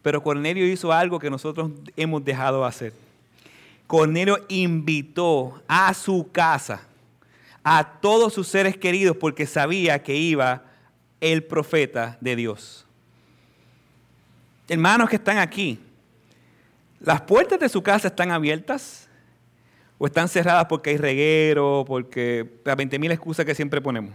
[0.00, 2.92] pero Cornelio hizo algo que nosotros hemos dejado de hacer.
[3.86, 6.80] Cornelio invitó a su casa
[7.62, 10.62] a todos sus seres queridos porque sabía que iba
[11.20, 12.86] el profeta de Dios.
[14.66, 15.78] Hermanos que están aquí,
[17.00, 18.99] las puertas de su casa están abiertas
[20.02, 24.14] o están cerradas porque hay reguero, porque las 20.000 excusas que siempre ponemos.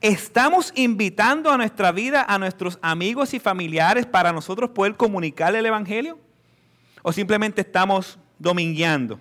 [0.00, 5.66] ¿Estamos invitando a nuestra vida a nuestros amigos y familiares para nosotros poder comunicarle el
[5.66, 6.18] Evangelio?
[7.02, 9.20] ¿O simplemente estamos domingueando?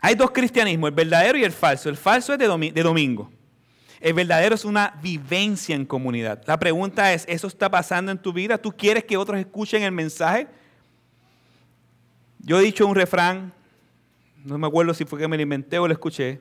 [0.00, 1.88] Hay dos cristianismos, el verdadero y el falso.
[1.88, 3.32] El falso es de domingo.
[4.00, 6.40] El verdadero es una vivencia en comunidad.
[6.46, 8.58] La pregunta es, ¿eso está pasando en tu vida?
[8.58, 10.46] ¿Tú quieres que otros escuchen el mensaje?
[12.46, 13.52] Yo he dicho un refrán,
[14.44, 16.40] no me acuerdo si fue que me lo inventé o lo escuché,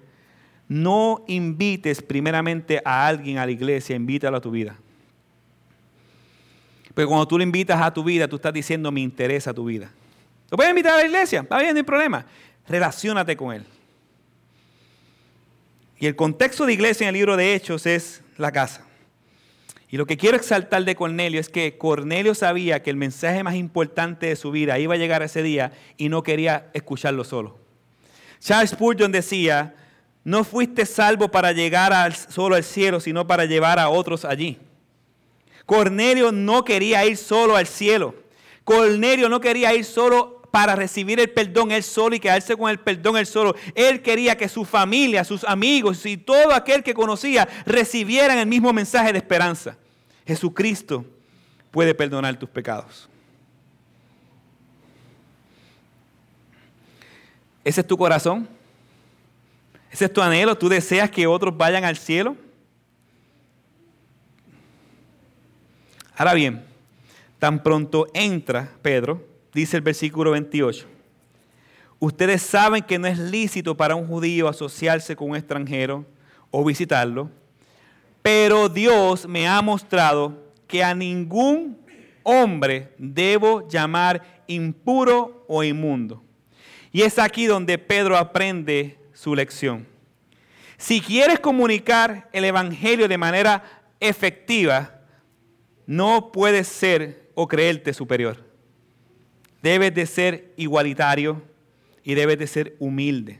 [0.67, 4.77] no invites primeramente a alguien a la iglesia, invítalo a tu vida.
[6.93, 9.91] Porque cuando tú lo invitas a tu vida, tú estás diciendo, me interesa tu vida.
[10.51, 11.41] ¿Lo puedes invitar a la iglesia?
[11.41, 12.27] Está bien, no hay problema.
[12.67, 13.65] Relaciónate con él.
[15.97, 18.85] Y el contexto de iglesia en el libro de Hechos es la casa.
[19.95, 23.55] Y lo que quiero exaltar de Cornelio es que Cornelio sabía que el mensaje más
[23.55, 27.57] importante de su vida iba a llegar ese día y no quería escucharlo solo.
[28.41, 29.73] Charles Spurgeon decía,
[30.25, 34.57] no fuiste salvo para llegar solo al cielo, sino para llevar a otros allí.
[35.65, 38.15] Cornelio no quería ir solo al cielo.
[38.65, 42.79] Cornelio no quería ir solo para recibir el perdón él solo y quedarse con el
[42.81, 43.55] perdón él solo.
[43.73, 48.73] Él quería que su familia, sus amigos y todo aquel que conocía recibieran el mismo
[48.73, 49.77] mensaje de esperanza.
[50.25, 51.05] Jesucristo
[51.71, 53.07] puede perdonar tus pecados.
[57.63, 58.47] ¿Ese es tu corazón?
[59.91, 60.57] ¿Ese es tu anhelo?
[60.57, 62.35] ¿Tú deseas que otros vayan al cielo?
[66.15, 66.63] Ahora bien,
[67.39, 70.87] tan pronto entra Pedro, dice el versículo 28.
[71.99, 76.05] Ustedes saben que no es lícito para un judío asociarse con un extranjero
[76.51, 77.29] o visitarlo,
[78.25, 81.77] pero Dios me ha mostrado que a ningún
[82.23, 86.23] hombre debo llamar impuro o inmundo.
[86.91, 89.85] Y es aquí donde Pedro aprende su lección.
[90.75, 93.63] Si quieres comunicar el Evangelio de manera
[93.99, 95.01] efectiva,
[95.85, 98.43] no puedes ser o creerte superior.
[99.61, 101.43] Debes de ser igualitario
[102.03, 103.39] y debes de ser humilde.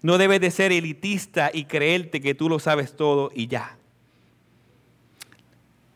[0.00, 3.75] No debes de ser elitista y creerte que tú lo sabes todo y ya.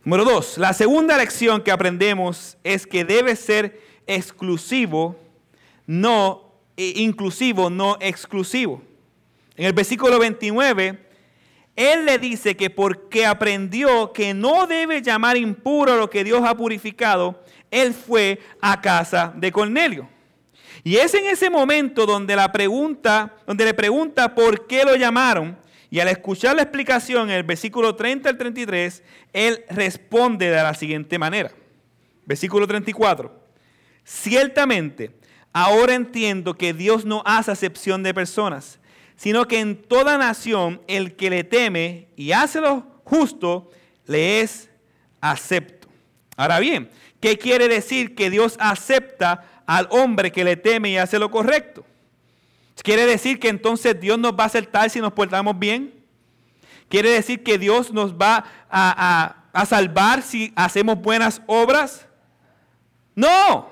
[0.04, 5.16] Número dos, la segunda lección que aprendemos es que debe ser exclusivo,
[5.86, 8.82] no e inclusivo, no exclusivo.
[9.56, 11.10] En el versículo 29
[11.80, 16.54] él le dice que porque aprendió que no debe llamar impuro lo que Dios ha
[16.54, 20.06] purificado, él fue a casa de Cornelio.
[20.84, 25.56] Y es en ese momento donde, la pregunta, donde le pregunta por qué lo llamaron.
[25.90, 30.74] Y al escuchar la explicación en el versículo 30 al 33, él responde de la
[30.74, 31.52] siguiente manera.
[32.26, 33.34] Versículo 34.
[34.04, 35.10] Ciertamente,
[35.52, 38.80] ahora entiendo que Dios no hace acepción de personas
[39.20, 43.70] sino que en toda nación el que le teme y hace lo justo,
[44.06, 44.70] le es
[45.20, 45.88] acepto.
[46.38, 46.88] Ahora bien,
[47.20, 51.84] ¿qué quiere decir que Dios acepta al hombre que le teme y hace lo correcto?
[52.82, 55.94] ¿Quiere decir que entonces Dios nos va a aceptar si nos portamos bien?
[56.88, 62.06] ¿Quiere decir que Dios nos va a, a salvar si hacemos buenas obras?
[63.14, 63.70] No.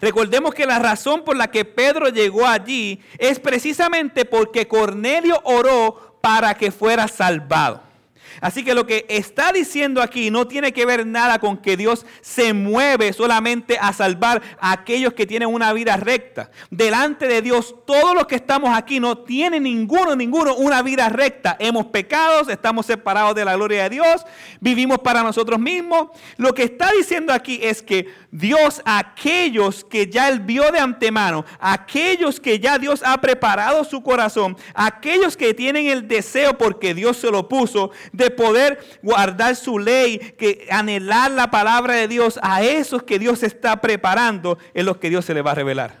[0.00, 6.18] Recordemos que la razón por la que Pedro llegó allí es precisamente porque Cornelio oró
[6.20, 7.91] para que fuera salvado.
[8.40, 12.06] Así que lo que está diciendo aquí no tiene que ver nada con que Dios
[12.20, 16.50] se mueve solamente a salvar a aquellos que tienen una vida recta.
[16.70, 21.56] Delante de Dios, todos los que estamos aquí no tienen ninguno, ninguno una vida recta.
[21.58, 24.24] Hemos pecado, estamos separados de la gloria de Dios,
[24.60, 26.08] vivimos para nosotros mismos.
[26.36, 31.44] Lo que está diciendo aquí es que Dios, aquellos que ya Él vio de antemano,
[31.60, 37.16] aquellos que ya Dios ha preparado su corazón, aquellos que tienen el deseo porque Dios
[37.16, 42.62] se lo puso de poder guardar su ley, que anhelar la palabra de Dios, a
[42.62, 45.96] esos que Dios está preparando, es los que Dios se le va a revelar.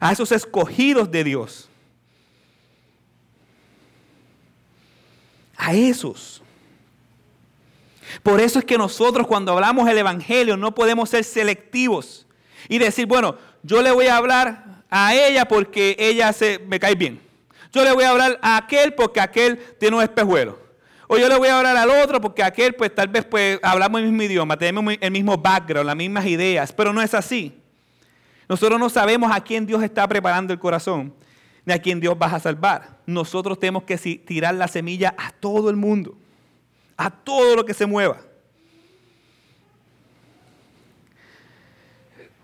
[0.00, 1.68] A esos escogidos de Dios.
[5.56, 6.42] A esos.
[8.22, 12.26] Por eso es que nosotros cuando hablamos el Evangelio no podemos ser selectivos
[12.68, 16.94] y decir, bueno, yo le voy a hablar a ella porque ella se, me cae
[16.94, 17.20] bien.
[17.72, 20.65] Yo le voy a hablar a aquel porque aquel tiene un espejuelo.
[21.08, 24.00] O yo le voy a hablar al otro porque aquel, pues tal vez pues, hablamos
[24.00, 27.56] el mismo idioma, tenemos el mismo background, las mismas ideas, pero no es así.
[28.48, 31.14] Nosotros no sabemos a quién Dios está preparando el corazón,
[31.64, 32.98] ni a quién Dios va a salvar.
[33.06, 36.16] Nosotros tenemos que tirar la semilla a todo el mundo,
[36.96, 38.20] a todo lo que se mueva.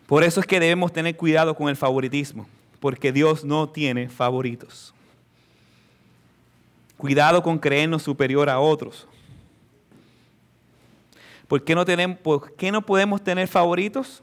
[0.06, 2.46] Por eso es que debemos tener cuidado con el favoritismo,
[2.80, 4.94] porque Dios no tiene favoritos.
[7.02, 9.08] Cuidado con creernos superior a otros.
[11.48, 14.22] ¿Por qué no, tenemos, por qué no podemos tener favoritos?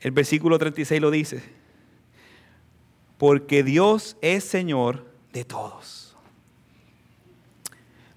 [0.00, 1.44] El versículo 36 lo dice.
[3.18, 6.16] Porque Dios es Señor de todos.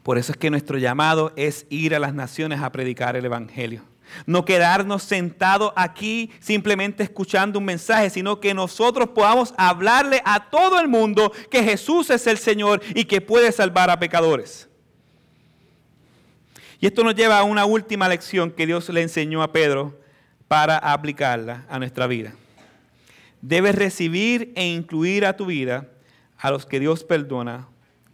[0.01, 3.83] Por eso es que nuestro llamado es ir a las naciones a predicar el Evangelio.
[4.25, 10.79] No quedarnos sentados aquí simplemente escuchando un mensaje, sino que nosotros podamos hablarle a todo
[10.79, 14.67] el mundo que Jesús es el Señor y que puede salvar a pecadores.
[16.79, 19.99] Y esto nos lleva a una última lección que Dios le enseñó a Pedro
[20.47, 22.33] para aplicarla a nuestra vida.
[23.41, 25.89] Debes recibir e incluir a tu vida
[26.37, 27.67] a los que Dios perdona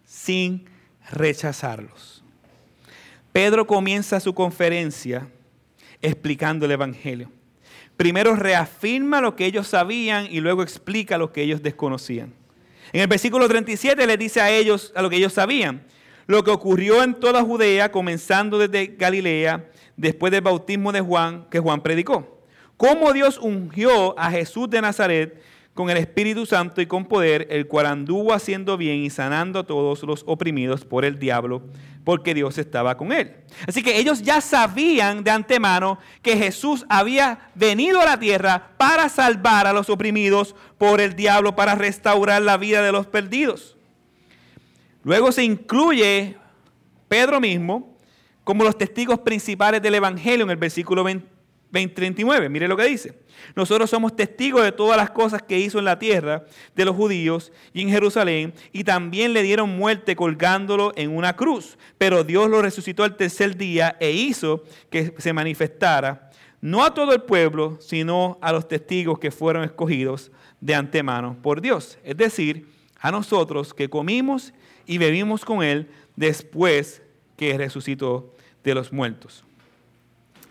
[0.06, 0.66] sin
[1.12, 2.24] rechazarlos.
[3.32, 5.28] Pedro comienza su conferencia
[6.04, 7.32] explicando el Evangelio.
[7.98, 12.34] Primero reafirma lo que ellos sabían y luego explica lo que ellos desconocían.
[12.92, 15.84] En el versículo 37 les dice a ellos a lo que ellos sabían,
[16.28, 19.66] lo que ocurrió en toda Judea, comenzando desde Galilea,
[19.98, 22.42] después del bautismo de Juan, que Juan predicó.
[22.78, 25.42] Cómo Dios ungió a Jesús de Nazaret
[25.74, 29.64] con el Espíritu Santo y con poder, el cual anduvo haciendo bien y sanando a
[29.66, 31.64] todos los oprimidos por el diablo,
[32.04, 33.36] porque Dios estaba con él.
[33.68, 39.10] Así que ellos ya sabían de antemano que Jesús había venido a la tierra para
[39.10, 43.76] salvar a los oprimidos por el diablo, para restaurar la vida de los perdidos.
[45.04, 46.38] Luego se incluye
[47.08, 47.98] Pedro mismo
[48.44, 51.33] como los testigos principales del Evangelio en el versículo 20,
[51.74, 53.14] Mire lo que dice.
[53.56, 56.46] Nosotros somos testigos de todas las cosas que hizo en la tierra
[56.76, 61.78] de los judíos y en Jerusalén, y también le dieron muerte colgándolo en una cruz.
[61.98, 66.30] Pero Dios lo resucitó al tercer día e hizo que se manifestara,
[66.62, 71.60] no a todo el pueblo, sino a los testigos que fueron escogidos de antemano por
[71.60, 71.98] Dios.
[72.04, 72.68] Es decir,
[73.00, 74.54] a nosotros que comimos
[74.86, 77.02] y bebimos con Él después
[77.36, 79.44] que resucitó de los muertos.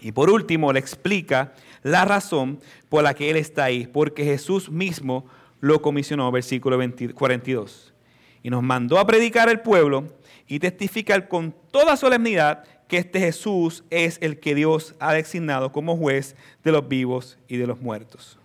[0.03, 4.69] Y por último, le explica la razón por la que Él está ahí, porque Jesús
[4.69, 5.27] mismo
[5.61, 6.79] lo comisionó, versículo
[7.15, 7.95] 42.
[8.43, 10.13] Y nos mandó a predicar al pueblo
[10.49, 15.97] y testificar con toda solemnidad que este Jesús es el que Dios ha designado como
[15.97, 16.35] juez
[16.65, 18.39] de los vivos y de los muertos.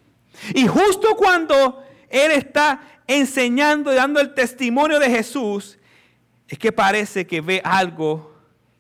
[0.53, 5.80] Y justo cuando Él está enseñando y dando el testimonio de Jesús,
[6.47, 8.36] es que parece que ve algo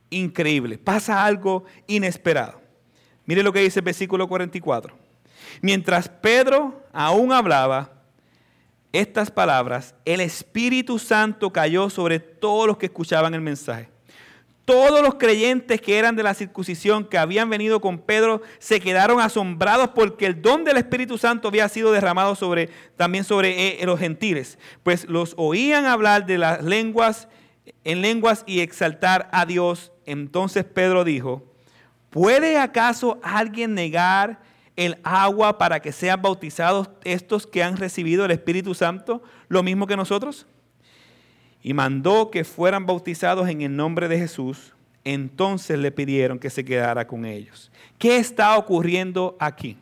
[0.09, 2.66] increíble, pasa algo inesperado.
[3.27, 4.97] Mire lo que dice el versículo 44.
[5.61, 7.91] Mientras Pedro aún hablaba
[8.93, 13.89] estas palabras, el Espíritu Santo cayó sobre todos los que escuchaban el mensaje.
[14.63, 19.19] Todos los creyentes que eran de la circuncisión, que habían venido con Pedro, se quedaron
[19.19, 23.99] asombrados porque el don del Espíritu Santo había sido derramado sobre, también sobre eh, los
[23.99, 27.27] gentiles, pues los oían hablar de las lenguas,
[27.83, 29.91] en lenguas y exaltar a Dios.
[30.05, 31.56] Entonces Pedro dijo,
[32.09, 34.41] ¿Puede acaso alguien negar
[34.75, 39.87] el agua para que sean bautizados estos que han recibido el Espíritu Santo, lo mismo
[39.87, 40.45] que nosotros?
[41.61, 44.73] Y mandó que fueran bautizados en el nombre de Jesús.
[45.03, 47.71] Entonces le pidieron que se quedara con ellos.
[47.97, 49.77] ¿Qué está ocurriendo aquí?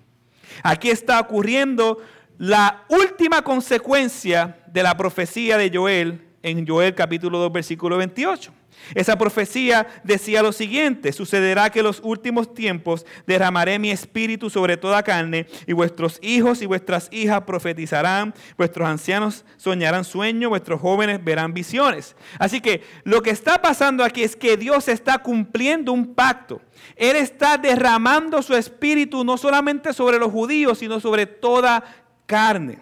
[0.63, 1.99] Aquí está ocurriendo
[2.37, 8.51] la última consecuencia de la profecía de Joel en Joel capítulo 2 versículo 28.
[8.93, 14.77] Esa profecía decía lo siguiente, sucederá que en los últimos tiempos derramaré mi espíritu sobre
[14.77, 21.23] toda carne y vuestros hijos y vuestras hijas profetizarán, vuestros ancianos soñarán sueños, vuestros jóvenes
[21.23, 22.15] verán visiones.
[22.37, 26.61] Así que lo que está pasando aquí es que Dios está cumpliendo un pacto.
[26.95, 31.83] Él está derramando su espíritu no solamente sobre los judíos, sino sobre toda
[32.25, 32.79] carne.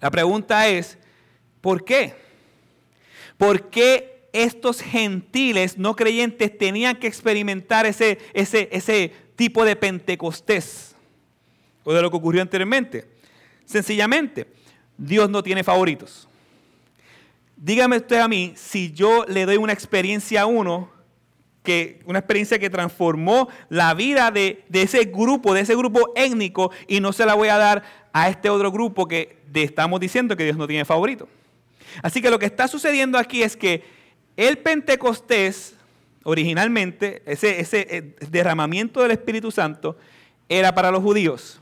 [0.00, 0.98] La pregunta es,
[1.60, 2.14] ¿por qué?
[3.36, 10.94] ¿Por qué estos gentiles no creyentes tenían que experimentar ese, ese, ese tipo de Pentecostés
[11.84, 13.06] o de lo que ocurrió anteriormente.
[13.64, 14.46] Sencillamente,
[14.96, 16.28] Dios no tiene favoritos.
[17.56, 20.90] Dígame usted a mí si yo le doy una experiencia a uno,
[21.62, 26.70] que, una experiencia que transformó la vida de, de, ese grupo, de ese grupo étnico,
[26.86, 27.82] y no se la voy a dar
[28.12, 31.28] a este otro grupo que estamos diciendo que Dios no tiene favorito.
[32.02, 33.84] Así que lo que está sucediendo aquí es que
[34.36, 35.74] el Pentecostés,
[36.22, 39.96] originalmente, ese, eh, derramamiento del Espíritu Santo,
[40.48, 41.60] era para los judíos.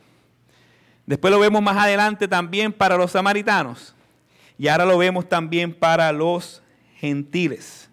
[1.06, 3.94] Después lo vemos más adelante también para los samaritanos.
[4.58, 6.62] Y ahora lo vemos también para los
[6.96, 7.88] gentiles.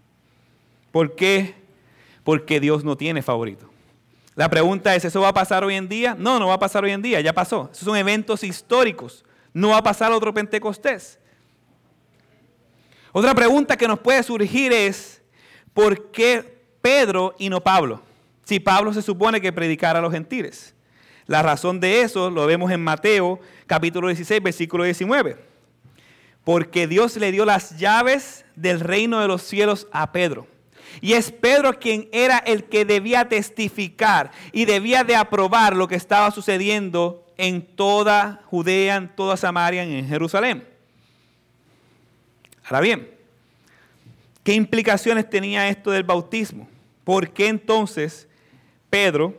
[0.92, 1.56] ¿Por qué?
[2.24, 3.70] Porque Dios no tiene favorito.
[4.36, 6.16] La pregunta es, ¿eso va a pasar hoy en día?
[6.18, 7.70] No, no va a pasar hoy en día, ya pasó.
[7.72, 9.26] Esos son eventos históricos.
[9.54, 11.20] No va a pasar otro Pentecostés.
[13.14, 15.22] Otra pregunta que nos puede surgir es,
[15.74, 18.02] ¿por qué Pedro y no Pablo?
[18.46, 20.74] Si Pablo se supone que predicara a los gentiles.
[21.28, 25.38] La razón de eso lo vemos en Mateo capítulo 16, versículo 19.
[26.44, 30.48] Porque Dios le dio las llaves del reino de los cielos a Pedro.
[31.00, 35.96] Y es Pedro quien era el que debía testificar y debía de aprobar lo que
[35.96, 40.71] estaba sucediendo en toda Judea, en toda Samaria, en Jerusalén.
[42.72, 43.10] Ahora bien,
[44.46, 46.70] ¿qué implicaciones tenía esto del bautismo?
[47.04, 48.30] ¿Por qué entonces
[48.90, 49.36] Pedro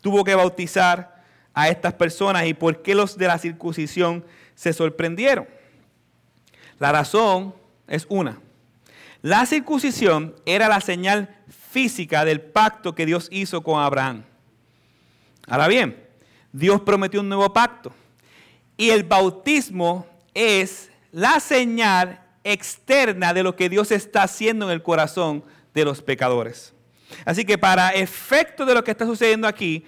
[0.00, 5.46] tuvo que bautizar a estas personas y por qué los de la circuncisión se sorprendieron?
[6.78, 7.54] La razón
[7.88, 8.40] es una.
[9.20, 11.28] La circuncisión era la señal
[11.70, 14.24] física del pacto que Dios hizo con Abraham.
[15.46, 16.02] Ahora bien,
[16.52, 17.92] Dios prometió un nuevo pacto.
[18.78, 24.82] Y el bautismo es la señal externa de lo que Dios está haciendo en el
[24.82, 26.74] corazón de los pecadores.
[27.24, 29.84] Así que para efecto de lo que está sucediendo aquí,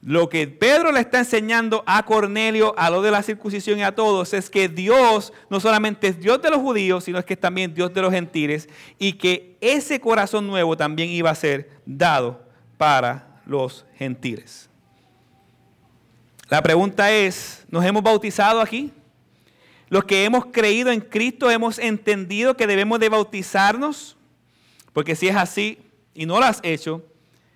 [0.00, 3.94] lo que Pedro le está enseñando a Cornelio, a lo de la circuncisión y a
[3.94, 7.40] todos, es que Dios no solamente es Dios de los judíos, sino es que es
[7.40, 8.68] también Dios de los gentiles
[8.98, 12.44] y que ese corazón nuevo también iba a ser dado
[12.76, 14.70] para los gentiles.
[16.48, 18.92] La pregunta es, ¿nos hemos bautizado aquí?
[19.88, 24.16] Los que hemos creído en Cristo hemos entendido que debemos de bautizarnos,
[24.92, 25.78] porque si es así
[26.14, 27.02] y no lo has hecho,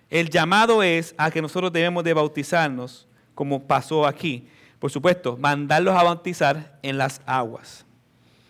[0.09, 4.47] el llamado es a que nosotros debemos de bautizarnos, como pasó aquí.
[4.79, 7.85] Por supuesto, mandarlos a bautizar en las aguas.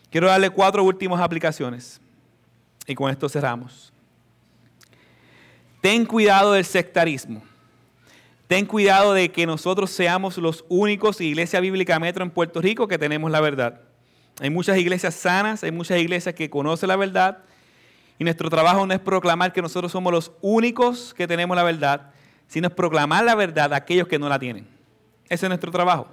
[0.10, 2.00] Quiero darle cuatro últimas aplicaciones
[2.86, 3.92] y con esto cerramos.
[5.82, 7.44] Ten cuidado del sectarismo.
[8.48, 12.98] Ten cuidado de que nosotros seamos los únicos Iglesia Bíblica Metro en Puerto Rico que
[12.98, 13.82] tenemos la verdad.
[14.40, 17.40] Hay muchas iglesias sanas, hay muchas iglesias que conocen la verdad,
[18.20, 22.12] y nuestro trabajo no es proclamar que nosotros somos los únicos que tenemos la verdad,
[22.48, 24.68] sino es proclamar la verdad a aquellos que no la tienen.
[25.30, 26.08] Ese es nuestro trabajo.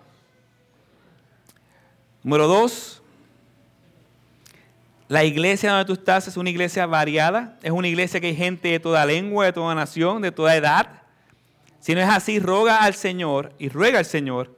[2.22, 3.02] Número dos,
[5.08, 8.68] la iglesia donde tú estás es una iglesia variada, es una iglesia que hay gente
[8.68, 10.99] de toda lengua, de toda nación, de toda edad.
[11.80, 14.56] Si no es así, roga al Señor y ruega al Señor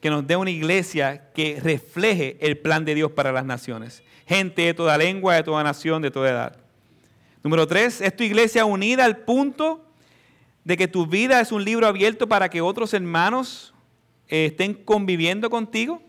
[0.00, 4.02] que nos dé una iglesia que refleje el plan de Dios para las naciones.
[4.26, 6.56] Gente de toda lengua, de toda nación, de toda edad.
[7.42, 9.84] Número tres, es tu iglesia unida al punto
[10.64, 13.72] de que tu vida es un libro abierto para que otros hermanos
[14.28, 16.02] eh, estén conviviendo contigo.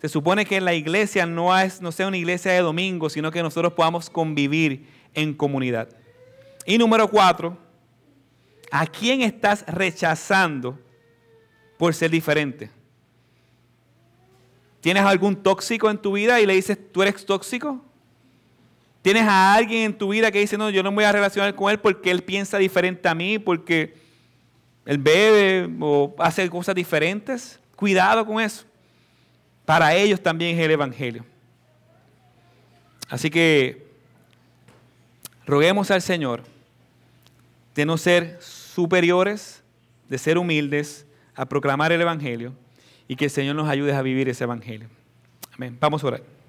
[0.00, 3.42] Se supone que la iglesia no, es, no sea una iglesia de domingo, sino que
[3.42, 5.88] nosotros podamos convivir en comunidad.
[6.66, 7.56] Y número cuatro,
[8.70, 10.78] ¿a quién estás rechazando
[11.78, 12.70] por ser diferente?
[14.80, 17.84] ¿Tienes algún tóxico en tu vida y le dices, tú eres tóxico?
[19.02, 21.54] Tienes a alguien en tu vida que dice, no, yo no me voy a relacionar
[21.54, 23.94] con él porque él piensa diferente a mí, porque
[24.84, 27.58] él bebe o hace cosas diferentes.
[27.76, 28.64] Cuidado con eso.
[29.64, 31.24] Para ellos también es el Evangelio.
[33.08, 33.86] Así que
[35.46, 36.42] roguemos al Señor
[37.74, 38.38] de no ser
[38.80, 39.62] superiores,
[40.08, 42.54] de ser humildes, a proclamar el Evangelio
[43.06, 44.88] y que el Señor nos ayude a vivir ese Evangelio.
[45.52, 45.76] Amén.
[45.78, 46.39] Vamos a orar.